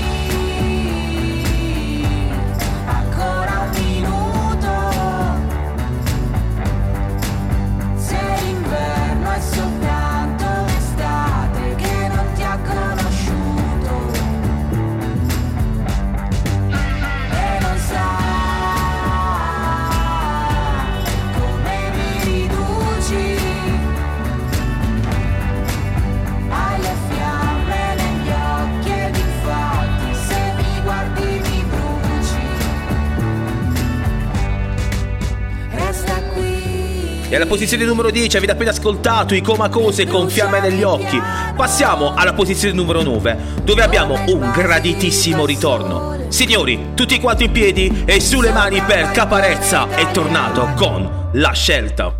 E 37.31 37.37
alla 37.37 37.47
posizione 37.47 37.85
numero 37.85 38.11
10 38.11 38.37
avete 38.37 38.51
appena 38.51 38.71
ascoltato 38.71 39.37
i 39.37 39.41
Comacose 39.41 40.05
con 40.05 40.29
Fiamme 40.29 40.59
negli 40.59 40.83
occhi. 40.83 41.17
Passiamo 41.55 42.13
alla 42.13 42.33
posizione 42.33 42.75
numero 42.75 43.03
9, 43.03 43.39
dove 43.63 43.85
abbiamo 43.85 44.21
un 44.27 44.51
graditissimo 44.51 45.47
ritorno. 45.47 46.27
Signori, 46.27 46.89
tutti 46.95 47.21
quanti 47.21 47.45
in 47.45 47.53
piedi 47.53 48.03
e 48.05 48.21
sulle 48.21 48.51
mani 48.51 48.81
per 48.81 49.13
Caparezza 49.13 49.95
è 49.95 50.11
tornato 50.11 50.73
con 50.75 51.29
La 51.35 51.53
Scelta. 51.53 52.20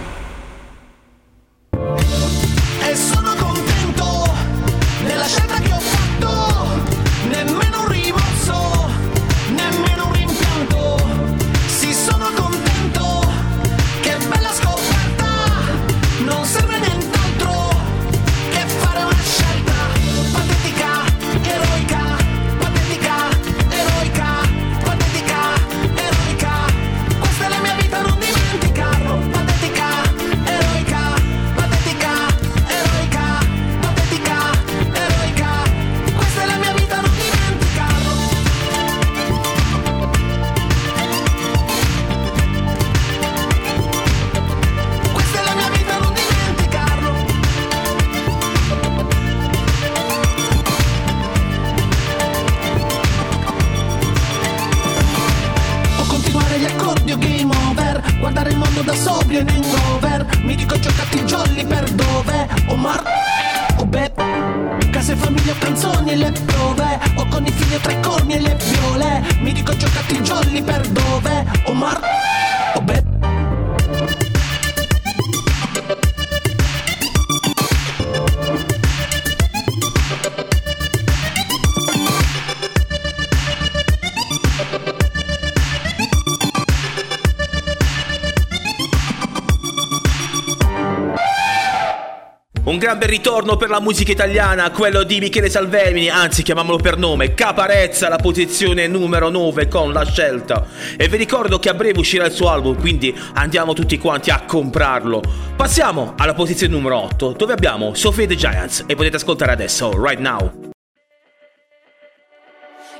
Bel 93.01 93.09
ritorno 93.09 93.57
per 93.57 93.69
la 93.69 93.79
musica 93.79 94.11
italiana, 94.11 94.69
quello 94.69 95.01
di 95.01 95.19
Michele 95.19 95.49
Salvemini, 95.49 96.09
anzi 96.09 96.43
chiamiamolo 96.43 96.77
per 96.77 96.97
nome, 96.97 97.33
Caparezza, 97.33 98.09
la 98.09 98.17
posizione 98.17 98.85
numero 98.85 99.29
9 99.29 99.67
con 99.67 99.91
la 99.91 100.05
scelta. 100.05 100.67
E 100.95 101.07
vi 101.07 101.17
ricordo 101.17 101.57
che 101.57 101.69
a 101.69 101.73
breve 101.73 101.97
uscirà 101.97 102.25
il 102.25 102.31
suo 102.31 102.49
album, 102.49 102.79
quindi 102.79 103.11
andiamo 103.33 103.73
tutti 103.73 103.97
quanti 103.97 104.29
a 104.29 104.43
comprarlo. 104.45 105.23
Passiamo 105.55 106.13
alla 106.15 106.35
posizione 106.35 106.73
numero 106.73 106.97
8, 106.97 107.31
dove 107.31 107.53
abbiamo 107.53 107.95
Sophie 107.95 108.27
the 108.27 108.35
Giants 108.35 108.83
e 108.85 108.95
potete 108.95 109.15
ascoltare 109.15 109.51
adesso, 109.51 109.91
right 109.99 110.19
now. 110.19 110.51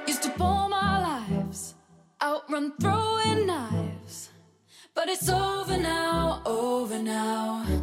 Used 0.07 0.23
to 0.23 0.31
pour 0.35 0.67
my 0.67 1.27
lives 1.29 1.75
outrun 2.23 2.73
throwing 2.79 3.45
knives, 3.45 4.31
but 4.95 5.07
it's 5.07 5.29
over 5.29 5.77
now, 5.77 6.41
over 6.45 6.99
now. 6.99 7.80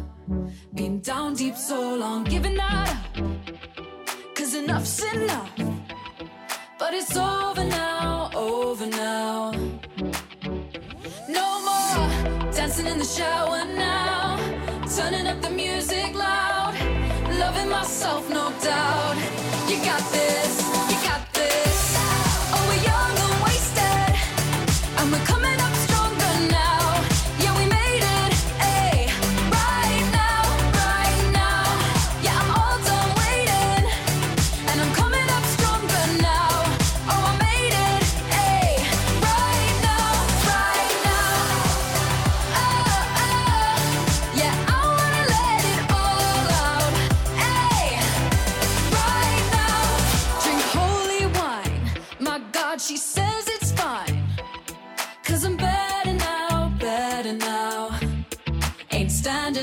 Been 0.75 0.99
down 1.01 1.33
deep 1.33 1.55
so 1.55 1.95
long, 1.95 2.23
giving 2.23 2.59
up, 2.59 2.95
cause 4.35 4.53
enough's 4.53 5.03
enough. 5.11 5.49
But 6.77 6.93
it's 6.93 7.17
over 7.17 7.63
now, 7.63 8.29
over 8.35 8.85
now. 8.85 9.51
No 11.27 11.47
more 11.67 12.51
dancing 12.51 12.85
in 12.85 12.99
the 12.99 13.05
shower 13.05 13.65
now, 13.65 14.37
turning 14.95 15.25
up 15.25 15.41
the 15.41 15.49
music 15.49 16.13
loud, 16.13 16.75
loving 17.39 17.69
myself, 17.69 18.29
no 18.29 18.53
doubt. 18.61 19.17
You 19.67 19.77
got 19.83 20.11
this, 20.11 20.68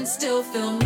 still 0.07 0.43
feel 0.45 0.71
me. 0.73 0.86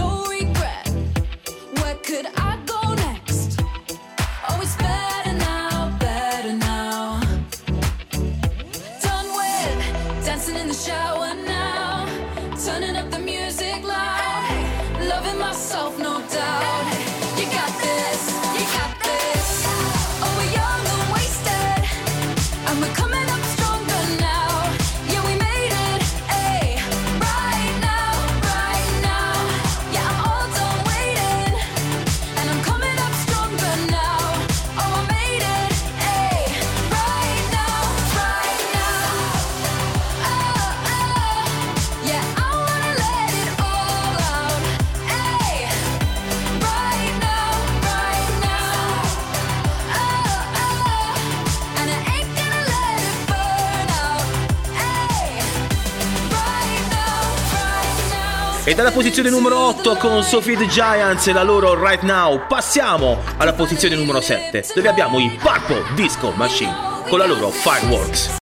E 58.70 58.74
dalla 58.74 58.92
posizione 58.92 59.30
numero 59.30 59.58
8 59.58 59.96
con 59.96 60.22
Sophie 60.22 60.56
the 60.56 60.68
Giants 60.68 61.26
e 61.26 61.32
la 61.32 61.42
loro 61.42 61.74
Right 61.74 62.02
Now 62.02 62.46
passiamo 62.46 63.18
alla 63.36 63.52
posizione 63.52 63.96
numero 63.96 64.20
7 64.20 64.64
dove 64.76 64.88
abbiamo 64.88 65.18
i 65.18 65.28
Purple 65.42 65.82
Disco 65.96 66.30
Machine 66.36 67.02
con 67.08 67.18
la 67.18 67.26
loro 67.26 67.50
Fireworks. 67.50 68.39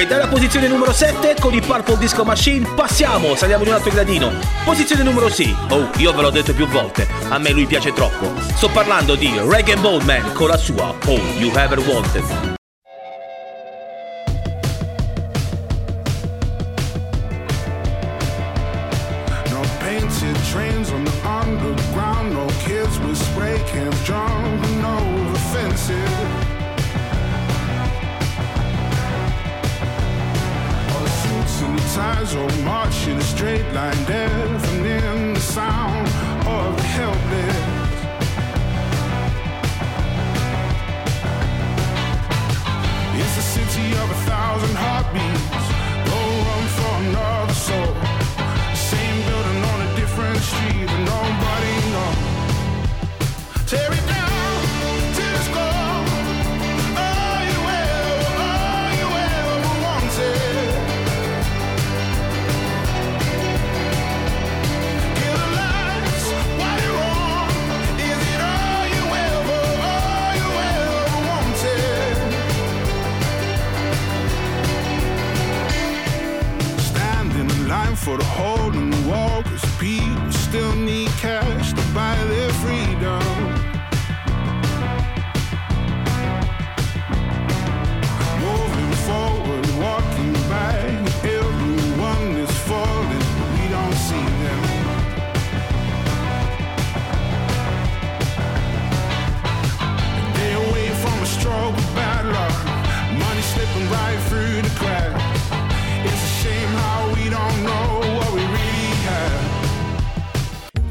E 0.00 0.06
dalla 0.06 0.28
posizione 0.28 0.66
numero 0.66 0.94
7 0.94 1.36
con 1.38 1.52
i 1.52 1.60
Purple 1.60 1.98
Disco 1.98 2.24
Machine 2.24 2.66
passiamo, 2.74 3.34
saliamo 3.34 3.64
di 3.64 3.68
un 3.68 3.74
altro 3.74 3.90
gradino. 3.90 4.32
Posizione 4.64 5.02
numero 5.02 5.28
6. 5.28 5.56
Oh, 5.68 5.90
io 5.98 6.14
ve 6.14 6.22
l'ho 6.22 6.30
detto 6.30 6.54
più 6.54 6.66
volte, 6.66 7.06
a 7.28 7.36
me 7.36 7.50
lui 7.50 7.66
piace 7.66 7.92
troppo. 7.92 8.32
Sto 8.54 8.70
parlando 8.70 9.14
di 9.14 9.30
Reggae 9.44 9.76
Bowman 9.76 10.32
con 10.32 10.48
la 10.48 10.56
sua 10.56 10.94
All 11.04 11.20
You 11.36 11.54
Ever 11.54 11.80
Wanted. 11.80 12.59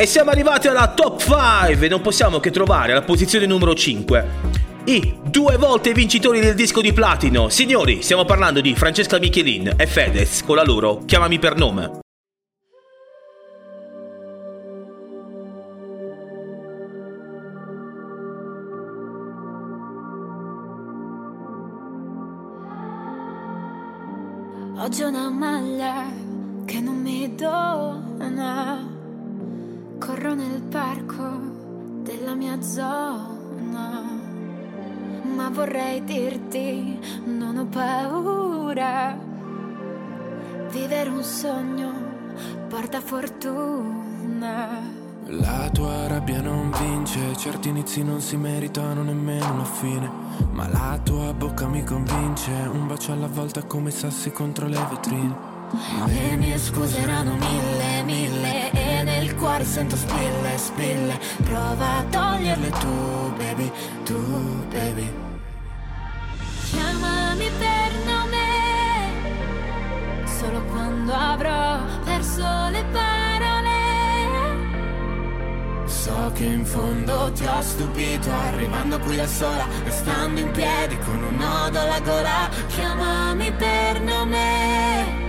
E 0.02 0.06
siamo 0.06 0.30
arrivati 0.30 0.70
alla 0.70 0.94
top 0.94 1.20
5 1.20 1.86
e 1.86 1.90
non 1.90 2.00
possiamo 2.00 2.40
che 2.40 2.52
trovare 2.52 2.94
alla 2.94 3.02
posizione 3.02 3.46
numero 3.46 3.76
5 3.76 4.28
i 4.86 5.20
due 5.26 5.58
volte 5.58 5.92
vincitori 5.92 6.40
del 6.40 6.56
disco 6.56 6.80
di 6.80 6.94
platino. 6.94 7.50
Signori, 7.50 8.02
stiamo 8.02 8.24
parlando 8.24 8.62
di 8.62 8.74
Francesca 8.76 9.20
Michelin 9.20 9.74
e 9.76 9.88
Fedez 9.88 10.46
con 10.46 10.56
la 10.56 10.64
loro 10.64 11.04
Chiamami 11.04 11.38
per 11.38 11.58
nome. 11.58 12.00
Oggi 24.78 25.02
una 25.02 25.30
maglia 25.30 26.06
che 26.64 26.80
non 26.80 27.02
mi 27.02 27.36
dona. 27.36 28.99
Corro 30.00 30.34
nel 30.34 30.62
parco 30.62 31.24
della 32.02 32.34
mia 32.34 32.62
zona. 32.62 34.02
Ma 35.36 35.50
vorrei 35.50 36.04
dirti, 36.04 36.98
non 37.26 37.58
ho 37.58 37.66
paura. 37.66 39.18
Vivere 40.72 41.10
un 41.10 41.24
sogno 41.24 41.92
porta 42.70 43.02
fortuna. 43.02 44.68
La 45.26 45.70
tua 45.72 46.08
rabbia 46.08 46.42
non 46.42 46.72
vince, 46.72 47.36
certi 47.36 47.70
inizi 47.70 48.04
non 48.04 48.22
si 48.22 48.38
meritano 48.38 49.04
nemmeno 49.04 49.58
la 49.58 49.66
fine. 49.66 50.10
Ma 50.52 50.68
la 50.68 51.00
tua 51.04 51.34
bocca 51.34 51.68
mi 51.68 51.84
convince, 51.84 52.52
un 52.72 52.88
bacio 52.88 53.12
alla 53.12 53.28
volta 53.28 53.64
come 53.64 53.92
sassi 53.92 54.32
contro 54.32 54.68
le 54.68 54.80
vetrine. 54.90 55.49
Le 55.72 56.36
mie 56.36 56.58
scuse 56.58 56.98
erano 57.00 57.36
mille, 57.36 58.02
mille 58.04 58.72
E 58.72 59.04
nel 59.04 59.36
cuore 59.36 59.64
sento 59.64 59.96
spille, 59.96 60.58
spille. 60.58 61.20
Prova 61.44 61.98
a 61.98 62.04
toglierle 62.10 62.70
tu, 62.70 63.34
baby, 63.38 63.72
tu, 64.04 64.66
baby. 64.72 65.14
Chiamami 66.72 67.50
per 67.60 67.92
nome 68.06 68.48
Solo 70.26 70.64
quando 70.72 71.14
avrò 71.14 71.80
perso 72.04 72.42
le 72.72 72.84
parole. 72.92 73.78
So 75.86 76.32
che 76.34 76.46
in 76.46 76.66
fondo 76.66 77.32
ti 77.34 77.46
ho 77.46 77.62
stupito 77.62 78.32
Arrivando 78.32 79.00
qui 79.00 79.18
da 79.18 79.28
sola, 79.28 79.68
restando 79.84 80.40
in 80.40 80.50
piedi 80.52 80.98
con 81.00 81.22
un 81.22 81.36
nodo 81.36 81.80
alla 81.80 82.00
gola. 82.00 82.50
Chiamami 82.68 83.52
per 83.52 84.02
nome 84.02 85.29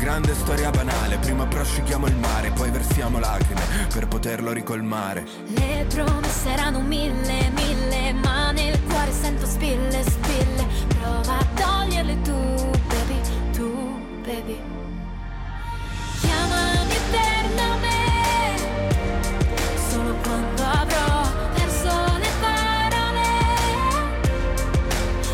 Grande 0.00 0.34
storia 0.34 0.70
banale. 0.70 1.18
Prima 1.18 1.46
prosciughiamo 1.46 2.06
il 2.06 2.16
mare 2.16 2.50
Poi 2.52 2.70
versiamo 2.70 3.18
lacrime 3.18 3.60
Per 3.92 4.08
poterlo 4.08 4.50
ricolmare. 4.50 5.26
Le 5.48 5.84
promesse 5.92 6.48
erano 6.48 6.80
mille, 6.80 7.50
mille 7.50 8.14
Ma 8.14 8.50
nel 8.50 8.82
cuore 8.84 9.12
sento 9.12 9.44
spille, 9.44 10.02
spille. 10.02 10.66
Prova 10.98 11.36
a 11.36 11.46
toglierle 11.54 12.22
tu, 12.22 12.32
baby, 12.88 13.20
tu, 13.52 14.00
baby. 14.24 14.58
Chiamami 16.20 16.94
nome 17.56 18.56
Solo 19.90 20.14
quando 20.22 20.62
avrò 20.62 21.30
perso 21.52 21.90
le 22.18 22.30
parole. 22.40 23.28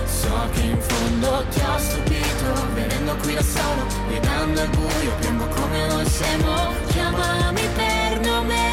So 0.07 0.49
che 0.55 0.61
in 0.61 0.81
fondo 0.81 1.45
ti 1.51 1.61
ho 1.61 1.79
stupito 1.79 2.75
Venendo 2.75 3.17
qui 3.23 3.35
da 3.35 3.43
solo, 3.43 3.86
guidando 4.57 4.63
il 4.63 4.71
buio 4.71 5.13
Piango 5.21 5.47
come 5.49 5.87
noi 5.87 6.07
siamo. 6.07 6.73
Chiamami 6.87 7.61
per 7.75 8.21
nome. 8.21 8.65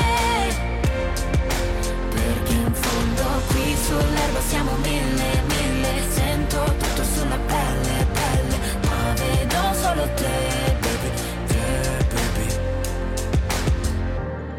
Perché 2.09 2.53
in 2.53 2.73
fondo 2.73 3.23
Qui 3.47 3.75
sull'erba 3.75 4.39
siamo 4.47 4.71
mille, 4.77 5.41
mille. 5.47 6.01
Sento 6.09 6.63
tutto 6.63 7.03
sulla 7.03 7.37
pelle, 7.37 8.07
pelle. 8.13 8.57
Ma 8.87 9.13
vedo 9.13 9.73
solo 9.73 10.09
te, 10.15 10.77
baby, 10.79 11.11
te, 11.47 12.05
baby. 12.13 12.47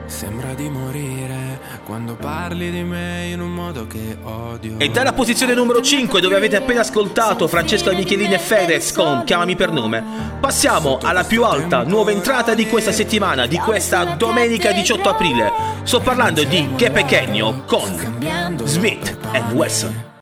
Sembra 0.07 0.55
di 0.55 0.68
morire 0.68 1.59
quando 1.85 2.14
parli 2.14 2.70
di 2.70 2.82
me 2.82 3.28
in 3.30 3.41
un 3.41 3.53
modo 3.53 3.87
che 3.87 4.16
odio. 4.22 4.78
E 4.78 4.89
dalla 4.89 5.12
posizione 5.12 5.55
numero 5.55 5.80
5 5.80 6.20
dove 6.20 6.37
avete 6.37 6.57
appena 6.57 6.80
ascoltato 6.80 7.47
Francesca 7.47 7.93
Michelini 7.93 8.35
e 8.35 8.39
Fedez 8.39 8.93
con 8.93 9.22
Chiamami 9.24 9.55
per 9.55 9.70
nome 9.70 10.03
Passiamo 10.41 10.99
alla 11.01 11.24
più 11.24 11.45
alta 11.45 11.85
nuova 11.85 12.11
entrata 12.11 12.55
di 12.55 12.66
questa 12.66 12.93
settimana, 12.93 13.47
di 13.47 13.57
questa 13.59 14.05
domenica 14.05 14.72
18 14.72 15.09
aprile. 15.09 15.53
Sto 15.85 16.01
parlando 16.01 16.45
di 16.45 16.70
Che 16.76 16.91
Pequeño 16.91 17.64
con 17.64 18.62
Smith 18.64 19.16
e 19.32 19.41
Wesson 19.53 20.14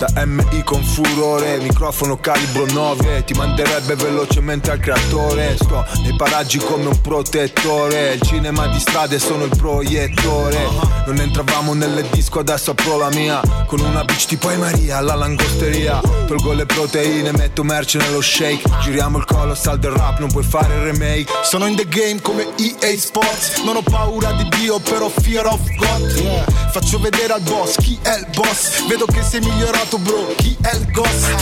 da 0.00 0.24
MI 0.24 0.62
con 0.64 0.82
furore 0.82 1.58
Microfono 1.58 2.16
calibro 2.18 2.64
9 2.64 3.22
Ti 3.24 3.34
manderebbe 3.34 3.94
velocemente 3.96 4.70
al 4.70 4.80
creatore. 4.80 5.56
Sto 5.56 5.84
nei 6.02 6.16
paraggi 6.16 6.56
come 6.56 6.86
un 6.86 6.98
protettore 7.02 8.14
Il 8.14 8.22
cinema 8.22 8.66
di 8.68 8.80
strade 8.80 9.18
sono 9.18 9.44
il 9.44 9.54
proiettore. 9.54 10.68
Non 11.04 11.18
entravamo 11.18 11.74
nelle 11.74 12.08
disco 12.10 12.38
adesso 12.38 12.70
apro 12.70 12.96
la 12.96 13.10
mia. 13.10 13.42
Con 13.66 13.80
una 13.80 14.02
bitch 14.04 14.24
tipo 14.24 14.48
E 14.48 14.56
Maria 14.56 14.96
alla 14.96 15.14
langosteria. 15.14 16.00
Tolgo 16.26 16.52
le 16.52 16.64
proteine 16.64 17.32
metto 17.32 17.62
merce 17.62 17.98
nello 17.98 18.22
shake. 18.22 18.62
Giriamo 18.80 19.18
il 19.18 19.26
colossal 19.26 19.78
del 19.78 19.90
rap 19.90 20.18
non 20.20 20.30
puoi 20.30 20.44
fare 20.44 20.74
il 20.76 20.80
remake. 20.92 21.30
Sono 21.42 21.66
in 21.66 21.76
the 21.76 21.86
game 21.86 22.22
come 22.22 22.48
EA 22.56 22.98
Sports. 22.98 23.62
Non 23.64 23.76
ho 23.76 23.82
paura 23.82 24.32
di 24.32 24.48
Dio 24.56 24.78
però 24.78 25.10
fear 25.10 25.44
of 25.44 25.60
God. 25.76 26.70
Faccio 26.70 26.98
vedere 26.98 27.34
al 27.34 27.42
boss 27.42 27.76
chi 27.76 27.98
è 28.00 28.16
il 28.16 28.26
boss. 28.34 28.86
Vedo 28.86 29.04
che 29.04 29.22
sei 29.22 29.40
migliorato 29.40 29.89
bro, 29.98 30.34
chi 30.36 30.56
è 30.60 30.74
il 30.76 30.90
goss? 30.90 31.34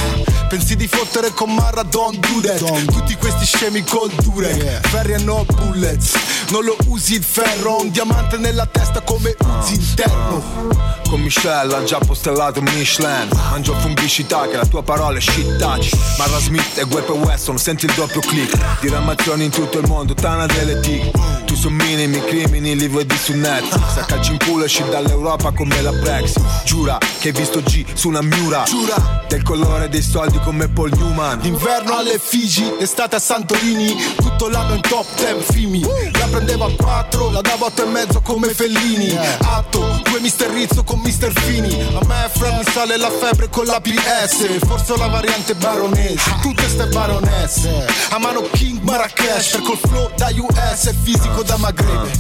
Pensi 0.49 0.77
di 0.77 0.89
fottere 0.89 1.33
con 1.33 1.55
Marra, 1.55 1.83
don't 1.83 2.19
do 2.27 2.41
that. 2.41 2.85
Tutti 2.87 3.15
questi 3.17 3.45
scemi 3.45 3.85
col 3.85 4.11
dure. 4.23 4.81
Ferri 4.85 5.13
e 5.13 5.19
no 5.19 5.45
bullets. 5.45 6.15
Non 6.51 6.65
lo 6.65 6.77
usi 6.87 7.15
il 7.15 7.23
ferro 7.23 7.83
Un 7.83 7.91
diamante 7.91 8.39
nella 8.39 8.65
testa 8.65 9.03
come 9.03 9.37
usi 9.61 9.75
interno 9.75 10.97
con 11.09 11.21
Michelle 11.21 11.75
ha 11.75 11.83
già 11.85 11.99
postellato 11.99 12.61
Michelin. 12.61 13.29
Mangio 13.33 13.75
fungicità 13.75 14.47
che 14.47 14.57
la 14.57 14.67
tua 14.67 14.83
parola 14.83 15.17
è 15.17 15.21
shit 15.21 15.57
touch 15.57 15.91
Marra 16.19 16.39
Smith 16.39 16.77
e 16.77 16.85
Guepe 16.85 17.13
Weston 17.13 17.59
senti 17.59 17.87
il 17.87 17.93
doppio 17.95 18.21
click. 18.21 18.81
Diramazioni 18.81 19.45
in 19.45 19.51
tutto 19.51 19.79
il 19.79 19.87
mondo, 19.87 20.13
tana 20.13 20.45
delle 20.47 20.81
tig 20.81 21.11
Su 21.59 21.71
minimi 21.71 22.23
crimini, 22.23 22.77
li 22.77 22.87
vedi 22.87 23.17
su 23.17 23.35
net 23.35 23.65
Se 23.93 24.05
calci 24.07 24.31
in 24.31 24.39
culo 24.39 24.65
esci 24.65 24.85
dall'Europa 24.89 25.51
come 25.51 25.83
la 25.83 25.91
Brexit. 25.91 26.41
Giura 26.63 26.99
che 27.19 27.29
hai 27.29 27.35
visto 27.35 27.61
G 27.61 27.85
su 27.95 28.07
una 28.07 28.23
miura. 28.23 28.63
Giura. 28.63 29.25
Del 29.27 29.43
colore 29.43 29.89
dei 29.89 30.01
soldi 30.01 30.39
come 30.39 30.69
Paul 30.69 30.93
Newman. 30.97 31.41
Inverno 31.43 31.97
alle 31.97 32.21
Figi, 32.23 32.75
estate 32.79 33.17
a 33.17 33.19
Santorini. 33.19 33.97
Tutto 34.17 34.49
l'anno 34.49 34.75
in 34.75 34.81
top 34.83 35.05
10 35.17 35.53
filmi 35.53 35.81
La 36.13 36.29
prendevo 36.31 36.67
a 36.67 36.71
4, 36.77 37.31
la 37.31 37.41
davo 37.41 37.65
a 37.65 37.69
8 37.69 37.83
e 37.83 37.87
mezzo 37.87 38.21
come 38.21 38.49
Fellini. 38.51 39.19
Atto, 39.41 40.01
due 40.05 40.21
Mister 40.21 40.49
Rizzo 40.51 40.85
con 40.85 41.01
Mister 41.01 41.33
Fini. 41.41 41.75
A 42.01 42.07
me 42.07 42.31
mi 42.57 42.65
sale 42.73 42.97
la 42.97 43.11
febbre 43.11 43.49
con 43.49 43.65
la 43.65 43.81
PS 43.81 44.59
Forse 44.65 44.97
la 44.97 45.09
variante 45.09 45.55
baronese. 45.57 46.37
Tutte 46.41 46.69
ste 46.69 46.87
baronesse. 46.87 47.87
A 48.11 48.19
mano 48.19 48.43
King 48.53 48.81
Marrakesh 48.83 49.51
Per 49.51 49.63
col 49.63 49.77
flow 49.77 50.11
da 50.17 50.31
US 50.37 50.87
e 50.87 50.95
fisico 51.03 51.43
da 51.49 51.57
Maghreb. 51.57 52.11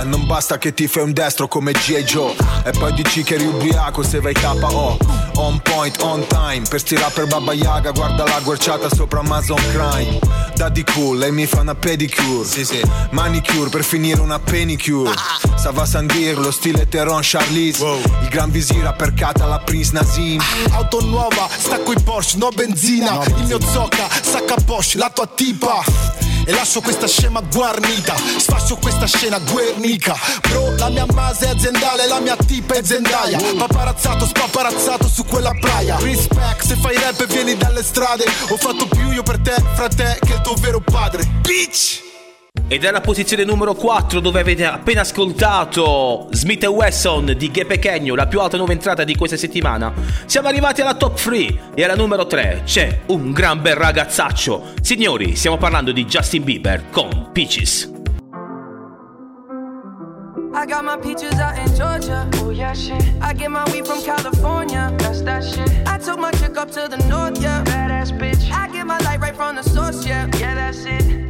E 0.00 0.04
non 0.04 0.26
basta 0.26 0.58
che 0.58 0.74
ti 0.74 0.88
fai 0.88 1.04
un 1.04 1.12
destro 1.12 1.46
come 1.46 1.70
G.I. 1.70 2.02
Joe. 2.02 2.34
E 2.64 2.72
poi 2.72 2.92
dici 2.94 3.22
che 3.22 3.34
eri 3.34 3.46
ubriaco 3.46 4.02
se 4.02 4.20
vai 4.20 4.34
KO 4.34 4.98
On 5.34 5.60
point, 5.60 6.00
on 6.02 6.26
time 6.26 6.62
Per 6.68 6.78
sti 6.78 6.96
rapper 6.96 7.26
Baba 7.26 7.52
Yaga 7.52 7.90
Guarda 7.90 8.24
la 8.24 8.38
guerciata 8.40 8.88
sopra 8.88 9.18
Amazon 9.20 9.56
Crime 9.72 10.18
Daddy 10.54 10.84
cool, 10.94 11.18
lei 11.18 11.32
mi 11.32 11.46
fa 11.46 11.60
una 11.60 11.74
pedicure. 11.74 12.46
Sì 12.46 12.64
sì. 12.64 12.80
Manicure 13.10 13.70
per 13.70 13.82
finire 13.82 14.20
una 14.20 14.38
penicure 14.38 15.12
Sava 15.56 15.86
Sandir, 15.86 16.38
lo 16.38 16.50
stile 16.50 16.88
Teron 16.88 17.20
Charlize. 17.22 17.84
Il 18.22 18.28
gran 18.28 18.50
visir 18.50 18.84
appercata 18.84 19.46
la 19.46 19.58
Prince 19.60 19.90
Nazim. 19.92 20.40
Auto 20.72 21.00
nuova, 21.02 21.48
stacco 21.56 21.92
i 21.92 22.00
Porsche, 22.02 22.36
no 22.36 22.48
benzina. 22.54 23.22
Il 23.24 23.44
mio 23.44 23.60
zocca, 23.60 24.08
sacca 24.20 24.56
Porsche, 24.64 24.98
la 24.98 25.10
tua 25.10 25.26
tipa 25.26 26.31
e 26.44 26.52
lascio 26.52 26.80
questa 26.80 27.06
scema 27.06 27.40
guarnita. 27.40 28.14
Sfascio 28.36 28.76
questa 28.76 29.06
scena 29.06 29.38
guernica. 29.38 30.16
Bro, 30.48 30.76
la 30.76 30.88
mia 30.88 31.06
base 31.06 31.46
è 31.46 31.48
aziendale, 31.50 32.06
la 32.06 32.20
mia 32.20 32.36
tipa 32.36 32.74
è 32.74 32.82
zendaia. 32.82 33.38
Paparazzato, 33.56 34.26
spaparazzato 34.26 35.08
su 35.08 35.24
quella 35.24 35.52
playa. 35.58 35.96
Respect, 35.98 36.66
se 36.66 36.76
fai 36.76 36.96
rap 36.96 37.20
e 37.20 37.26
vieni 37.26 37.56
dalle 37.56 37.82
strade. 37.82 38.24
Ho 38.48 38.56
fatto 38.56 38.86
più 38.86 39.10
io 39.10 39.22
per 39.22 39.38
te, 39.40 39.54
frate, 39.74 40.18
che 40.20 40.32
il 40.34 40.40
tuo 40.40 40.54
vero 40.54 40.80
padre. 40.80 41.24
Bitch! 41.40 42.11
Ed 42.72 42.84
è 42.84 42.90
la 42.90 43.02
posizione 43.02 43.44
numero 43.44 43.74
4 43.74 44.18
dove 44.18 44.40
avete 44.40 44.64
appena 44.64 45.02
ascoltato 45.02 46.28
Smith 46.30 46.64
Wesson 46.64 47.34
di 47.36 47.50
Ghe 47.50 47.66
Pechegno, 47.66 48.14
la 48.14 48.26
più 48.26 48.40
alta 48.40 48.56
nuova 48.56 48.72
entrata 48.72 49.04
di 49.04 49.14
questa 49.14 49.36
settimana. 49.36 49.92
Siamo 50.24 50.48
arrivati 50.48 50.80
alla 50.80 50.94
top 50.94 51.20
3 51.20 51.74
e 51.74 51.84
alla 51.84 51.94
numero 51.94 52.26
3 52.26 52.62
c'è 52.64 53.00
un 53.08 53.32
gran 53.32 53.60
bel 53.60 53.74
ragazzaccio. 53.74 54.68
Signori, 54.80 55.36
stiamo 55.36 55.58
parlando 55.58 55.92
di 55.92 56.06
Justin 56.06 56.44
Bieber 56.44 56.84
con 56.90 57.28
Peaches. 57.30 57.92
I 60.54 60.64
got 60.64 60.82
my 60.82 60.96
peaches 60.96 61.38
out 61.38 61.58
in 61.58 61.74
Georgia. 61.74 62.26
Oh 62.40 62.52
yeah, 62.52 62.72
shit. 62.72 63.02
I 63.20 63.34
get 63.34 63.50
my 63.50 63.64
weed 63.70 63.86
from 63.86 64.02
California. 64.02 64.90
That's 64.96 65.20
that 65.24 65.44
shit. 65.44 65.68
I 65.86 65.98
took 65.98 66.18
my 66.18 66.30
chick 66.38 66.56
up 66.56 66.70
to 66.70 66.88
the 66.88 66.96
north, 67.06 67.38
yeah. 67.38 67.62
Badass 67.64 68.18
bitch. 68.18 68.50
I 68.50 68.68
get 68.72 68.86
my 68.86 68.96
light 69.00 69.20
right 69.20 69.36
from 69.36 69.56
the 69.56 69.62
source, 69.62 70.06
yeah. 70.06 70.26
Yeah, 70.38 70.54
that's 70.54 70.86
it. 70.86 71.22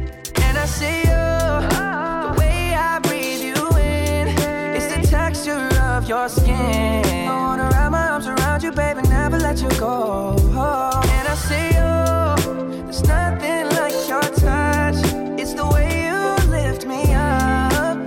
See 0.65 0.99
you. 0.99 1.03
The 1.03 2.35
way 2.39 2.73
I 2.73 2.97
breathe 3.03 3.41
you 3.41 3.67
in. 3.77 4.27
It's 4.75 4.87
the 4.95 5.05
texture 5.05 5.69
of 5.81 6.07
your 6.07 6.29
skin. 6.29 7.03
I 7.27 7.35
wanna 7.35 7.69
wrap 7.69 7.91
my 7.91 8.07
arms 8.09 8.27
around 8.27 8.63
you, 8.63 8.71
baby, 8.71 9.01
never 9.03 9.37
let 9.37 9.61
you 9.61 9.69
go. 9.71 10.35
And 10.39 11.27
I 11.27 11.35
see 11.35 11.67
you. 11.77 12.83
There's 12.85 13.03
nothing 13.03 13.69
like 13.77 13.93
your 14.07 14.21
touch. 14.21 14.97
It's 15.39 15.53
the 15.53 15.67
way 15.67 16.05
you 16.07 16.49
lift 16.49 16.85
me 16.87 17.13
up. 17.13 17.97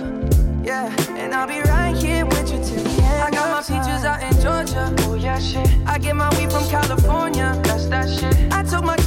Yeah, 0.63 0.91
and 1.15 1.33
I'll 1.33 1.47
be 1.47 1.61
right 1.61 1.95
here 1.95 2.25
with 2.25 2.51
you 2.51 2.57
till 2.57 2.83
the 2.83 2.89
end. 2.89 3.23
I 3.23 3.31
got 3.31 3.49
my 3.49 3.61
peaches 3.61 4.03
out 4.03 4.21
in 4.21 4.33
Georgia. 4.41 4.93
Oh 5.05 5.13
yeah, 5.13 5.39
shit. 5.39 5.69
I 5.85 5.99
get 5.99 6.15
my 6.15 6.29
weed 6.37 6.51
from 6.51 6.67
California. 6.67 7.57
That's 7.63 7.85
that 7.87 8.09
shit. 8.09 8.35
I 8.51 8.63
took 8.63 8.83
my 8.83 8.96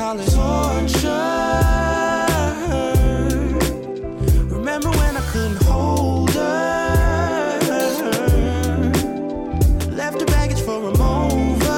Call 0.00 0.18
it 0.18 0.30
torture. 0.32 1.08
Remember 4.48 4.88
when 4.88 5.14
I 5.14 5.24
couldn't 5.30 5.62
hold 5.64 6.30
her? 6.30 7.58
Left 9.90 10.18
her 10.20 10.26
baggage 10.26 10.62
for 10.62 10.78
a 10.88 10.92
mover. 10.96 11.70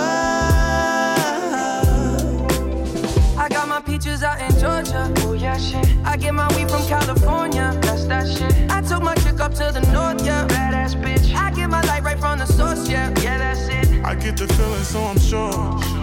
I 3.36 3.48
got 3.50 3.66
my 3.66 3.80
peaches 3.80 4.22
out 4.22 4.40
in 4.40 4.52
Georgia. 4.60 5.12
Oh 5.26 5.32
yeah, 5.32 5.58
shit. 5.58 5.84
I 6.04 6.16
get 6.16 6.32
my 6.32 6.46
weed 6.54 6.70
from 6.70 6.86
California. 6.86 7.76
That's 7.82 8.04
that 8.04 8.28
shit. 8.28 8.70
I 8.70 8.82
took 8.82 9.02
my 9.02 9.16
chick 9.16 9.40
up 9.40 9.52
to 9.54 9.72
the 9.72 9.80
north, 9.92 10.24
yeah. 10.24 10.46
Badass 10.46 10.94
bitch. 11.02 11.34
I 11.34 11.50
get 11.50 11.68
my 11.68 11.80
light 11.90 12.04
right 12.04 12.20
from 12.20 12.38
the 12.38 12.46
source, 12.46 12.88
yeah. 12.88 13.08
Yeah, 13.20 13.38
that's 13.38 13.66
it. 13.66 14.04
I 14.04 14.14
get 14.14 14.36
the 14.36 14.46
feeling, 14.46 14.84
so 14.84 15.00
I'm 15.02 15.18
sure. 15.18 16.01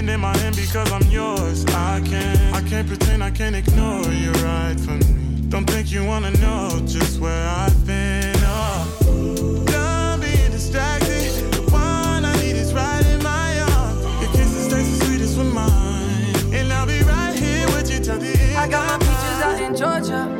In 0.00 0.20
my 0.20 0.34
hand 0.38 0.56
because 0.56 0.90
I'm 0.90 1.06
yours. 1.10 1.64
I 1.66 2.00
can't, 2.04 2.54
I 2.54 2.62
can't 2.62 2.88
pretend, 2.88 3.22
I 3.22 3.30
can't 3.30 3.54
ignore 3.54 4.02
you 4.06 4.32
right 4.42 4.74
from 4.80 4.98
me. 5.00 5.42
Don't 5.50 5.68
think 5.68 5.92
you 5.92 6.04
wanna 6.04 6.30
know 6.40 6.80
just 6.86 7.20
where 7.20 7.46
I've 7.46 7.86
been. 7.86 8.34
Oh, 8.38 9.62
done 9.66 10.20
being 10.20 10.50
distracted. 10.52 11.52
The 11.52 11.60
one 11.70 12.24
I 12.24 12.34
need 12.42 12.56
is 12.56 12.72
right 12.72 13.04
in 13.06 13.22
my 13.22 13.60
arms. 13.60 14.02
Your 14.22 14.32
kisses 14.32 14.68
taste 14.72 14.98
the 14.98 15.04
sweetest 15.04 15.36
with 15.36 15.52
mine, 15.52 16.54
and 16.54 16.72
I'll 16.72 16.86
be 16.86 17.02
right 17.02 17.34
here 17.38 17.66
with 17.66 17.92
you 17.92 18.00
till 18.00 18.18
the 18.18 18.32
end. 18.40 18.56
I 18.56 18.68
got 18.68 18.86
my 18.88 18.98
peaches 18.98 19.42
out 19.44 19.60
in 19.60 19.76
Georgia. 19.76 20.39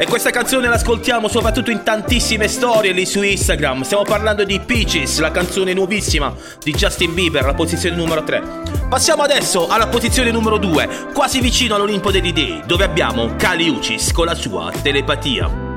E 0.00 0.06
questa 0.06 0.30
canzone 0.30 0.66
l'ascoltiamo 0.66 1.28
soprattutto 1.28 1.70
in 1.70 1.82
tantissime 1.82 2.48
storie 2.48 2.92
lì 2.92 3.04
su 3.04 3.20
Instagram. 3.20 3.82
Stiamo 3.82 4.02
parlando 4.02 4.44
di 4.44 4.58
Peaches, 4.58 5.18
la 5.18 5.30
canzone 5.30 5.74
nuovissima 5.74 6.34
di 6.58 6.72
Justin 6.72 7.12
Bieber, 7.12 7.44
la 7.44 7.52
posizione 7.52 7.96
numero 7.96 8.24
3. 8.24 8.42
Passiamo 8.88 9.24
adesso 9.24 9.68
alla 9.68 9.88
posizione 9.88 10.30
numero 10.30 10.56
2, 10.56 10.88
quasi 11.12 11.40
vicino 11.40 11.74
all'Olimpo 11.74 12.10
degli 12.10 12.32
Dei, 12.32 12.62
dove 12.64 12.84
abbiamo 12.84 13.36
Kali 13.36 13.68
Uchis 13.68 14.10
con 14.12 14.24
la 14.24 14.34
sua 14.34 14.72
telepatia. 14.80 15.69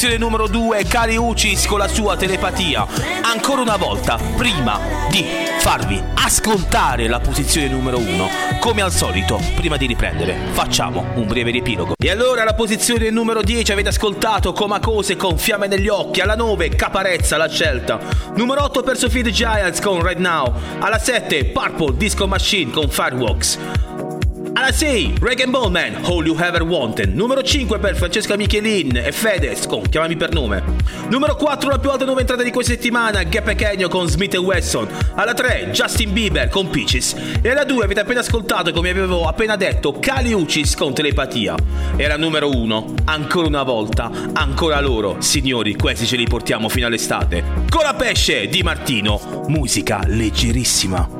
Posizione 0.00 0.24
numero 0.24 0.48
2 0.48 0.84
Kali 0.84 1.16
Uchis 1.18 1.66
con 1.66 1.78
la 1.78 1.86
sua 1.86 2.16
telepatia. 2.16 2.86
Ancora 3.20 3.60
una 3.60 3.76
volta, 3.76 4.18
prima 4.34 4.80
di 5.10 5.22
farvi 5.58 6.02
ascoltare 6.14 7.06
la 7.06 7.20
posizione 7.20 7.68
numero 7.68 7.98
1, 7.98 8.28
come 8.60 8.80
al 8.80 8.92
solito, 8.92 9.38
prima 9.56 9.76
di 9.76 9.84
riprendere, 9.84 10.38
facciamo 10.52 11.04
un 11.16 11.26
breve 11.26 11.50
riepilogo. 11.50 11.96
E 12.02 12.10
allora 12.10 12.44
la 12.44 12.54
posizione 12.54 13.10
numero 13.10 13.42
10 13.42 13.72
avete 13.72 13.90
ascoltato 13.90 14.54
Comacose 14.54 15.16
con 15.16 15.36
Fiamme 15.36 15.66
negli 15.66 15.88
occhi, 15.88 16.22
alla 16.22 16.34
9 16.34 16.70
Caparezza 16.70 17.36
la 17.36 17.50
scelta, 17.50 17.98
numero 18.36 18.64
8 18.64 18.82
per 18.82 18.96
Sophie 18.96 19.30
Giants 19.30 19.82
con 19.82 20.02
Right 20.02 20.18
Now, 20.18 20.50
alla 20.78 20.98
7 20.98 21.44
Purple 21.44 21.98
Disco 21.98 22.26
Machine 22.26 22.70
con 22.70 22.88
Fireworks. 22.88 23.58
Alla 24.70 24.78
6, 24.78 25.14
Reagan 25.20 25.50
Ballman, 25.50 25.96
All 26.04 26.24
You 26.24 26.38
Ever 26.38 26.62
Wanted. 26.62 27.12
Numero 27.12 27.42
5 27.42 27.80
per 27.80 27.96
Francesca 27.96 28.36
Michelin 28.36 28.96
e 28.98 29.10
Fedez 29.10 29.66
con 29.66 29.82
Chiamami 29.82 30.16
per 30.16 30.32
nome. 30.32 30.62
Numero 31.08 31.34
4, 31.34 31.70
la 31.70 31.78
più 31.80 31.90
alta 31.90 32.04
nuova 32.04 32.20
entrata 32.20 32.44
di 32.44 32.52
questa 32.52 32.74
settimana, 32.74 33.24
Gap 33.24 33.42
Pequeno 33.42 33.88
con 33.88 34.06
Smith 34.08 34.36
Wesson. 34.36 34.86
Alla 35.16 35.34
3, 35.34 35.70
Justin 35.72 36.12
Bieber 36.12 36.48
con 36.48 36.70
Peaches. 36.70 37.16
E 37.42 37.48
alla 37.48 37.64
2 37.64 37.82
avete 37.82 37.98
appena 37.98 38.20
ascoltato, 38.20 38.70
come 38.72 38.90
avevo 38.90 39.26
appena 39.26 39.56
detto, 39.56 39.98
Kali 39.98 40.32
Uchis 40.32 40.76
con 40.76 40.94
Telepatia. 40.94 41.56
E 41.96 42.04
alla 42.04 42.16
numero 42.16 42.48
1, 42.48 42.94
ancora 43.06 43.48
una 43.48 43.64
volta, 43.64 44.08
ancora 44.34 44.78
loro. 44.80 45.16
Signori, 45.18 45.74
questi 45.74 46.06
ce 46.06 46.14
li 46.14 46.28
portiamo 46.28 46.68
fino 46.68 46.86
all'estate. 46.86 47.42
Con 47.68 47.82
la 47.82 47.94
pesce 47.94 48.46
di 48.46 48.62
Martino, 48.62 49.46
musica 49.48 50.02
leggerissima. 50.06 51.19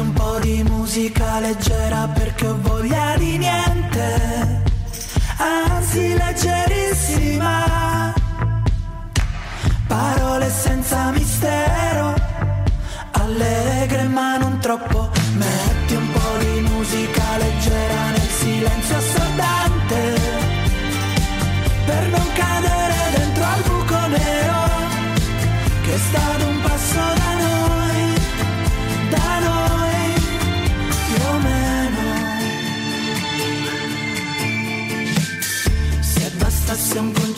Un 0.00 0.12
po' 0.12 0.38
di 0.40 0.62
musica 0.62 1.40
leggera 1.40 2.08
perché 2.08 2.46
ho 2.46 2.56
voglia 2.60 3.14
di 3.18 3.36
niente, 3.36 4.62
anzi 5.36 6.16
leggerissima. 6.16 8.14
Parole 9.86 10.48
senza 10.50 11.10
mistero, 11.10 12.14
allegre 13.12 14.04
ma 14.04 14.38
non 14.38 14.58
troppo. 14.60 15.10
Metti 15.34 15.94
un 15.94 16.10
po' 16.12 16.36
di 16.38 16.60
musica 16.60 17.36
leggera 17.36 18.10
nel 18.10 18.30
silenzio 18.40 18.96
assordante 18.96 20.18
per 21.86 22.08
non 22.08 22.26
cadere 22.34 22.98
dentro 23.16 23.44
al 23.44 23.62
buco 23.62 24.06
nero 24.06 24.58
che 25.82 25.98
sta 25.98 26.34
ad 26.34 26.42
un 26.42 26.60
passo 26.62 26.96
da 26.96 27.19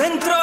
dentro. 0.00 0.39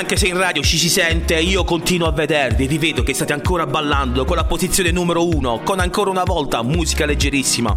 Anche 0.00 0.16
se 0.16 0.28
in 0.28 0.38
radio 0.38 0.62
ci 0.62 0.78
si 0.78 0.88
sente, 0.88 1.38
io 1.38 1.62
continuo 1.62 2.08
a 2.08 2.12
vedervi 2.12 2.66
vi 2.66 2.78
vedo 2.78 3.02
che 3.02 3.12
state 3.12 3.34
ancora 3.34 3.66
ballando 3.66 4.24
con 4.24 4.34
la 4.34 4.44
posizione 4.44 4.90
numero 4.90 5.28
uno, 5.28 5.60
con 5.62 5.78
ancora 5.78 6.08
una 6.08 6.24
volta 6.24 6.62
musica 6.62 7.04
leggerissima. 7.04 7.76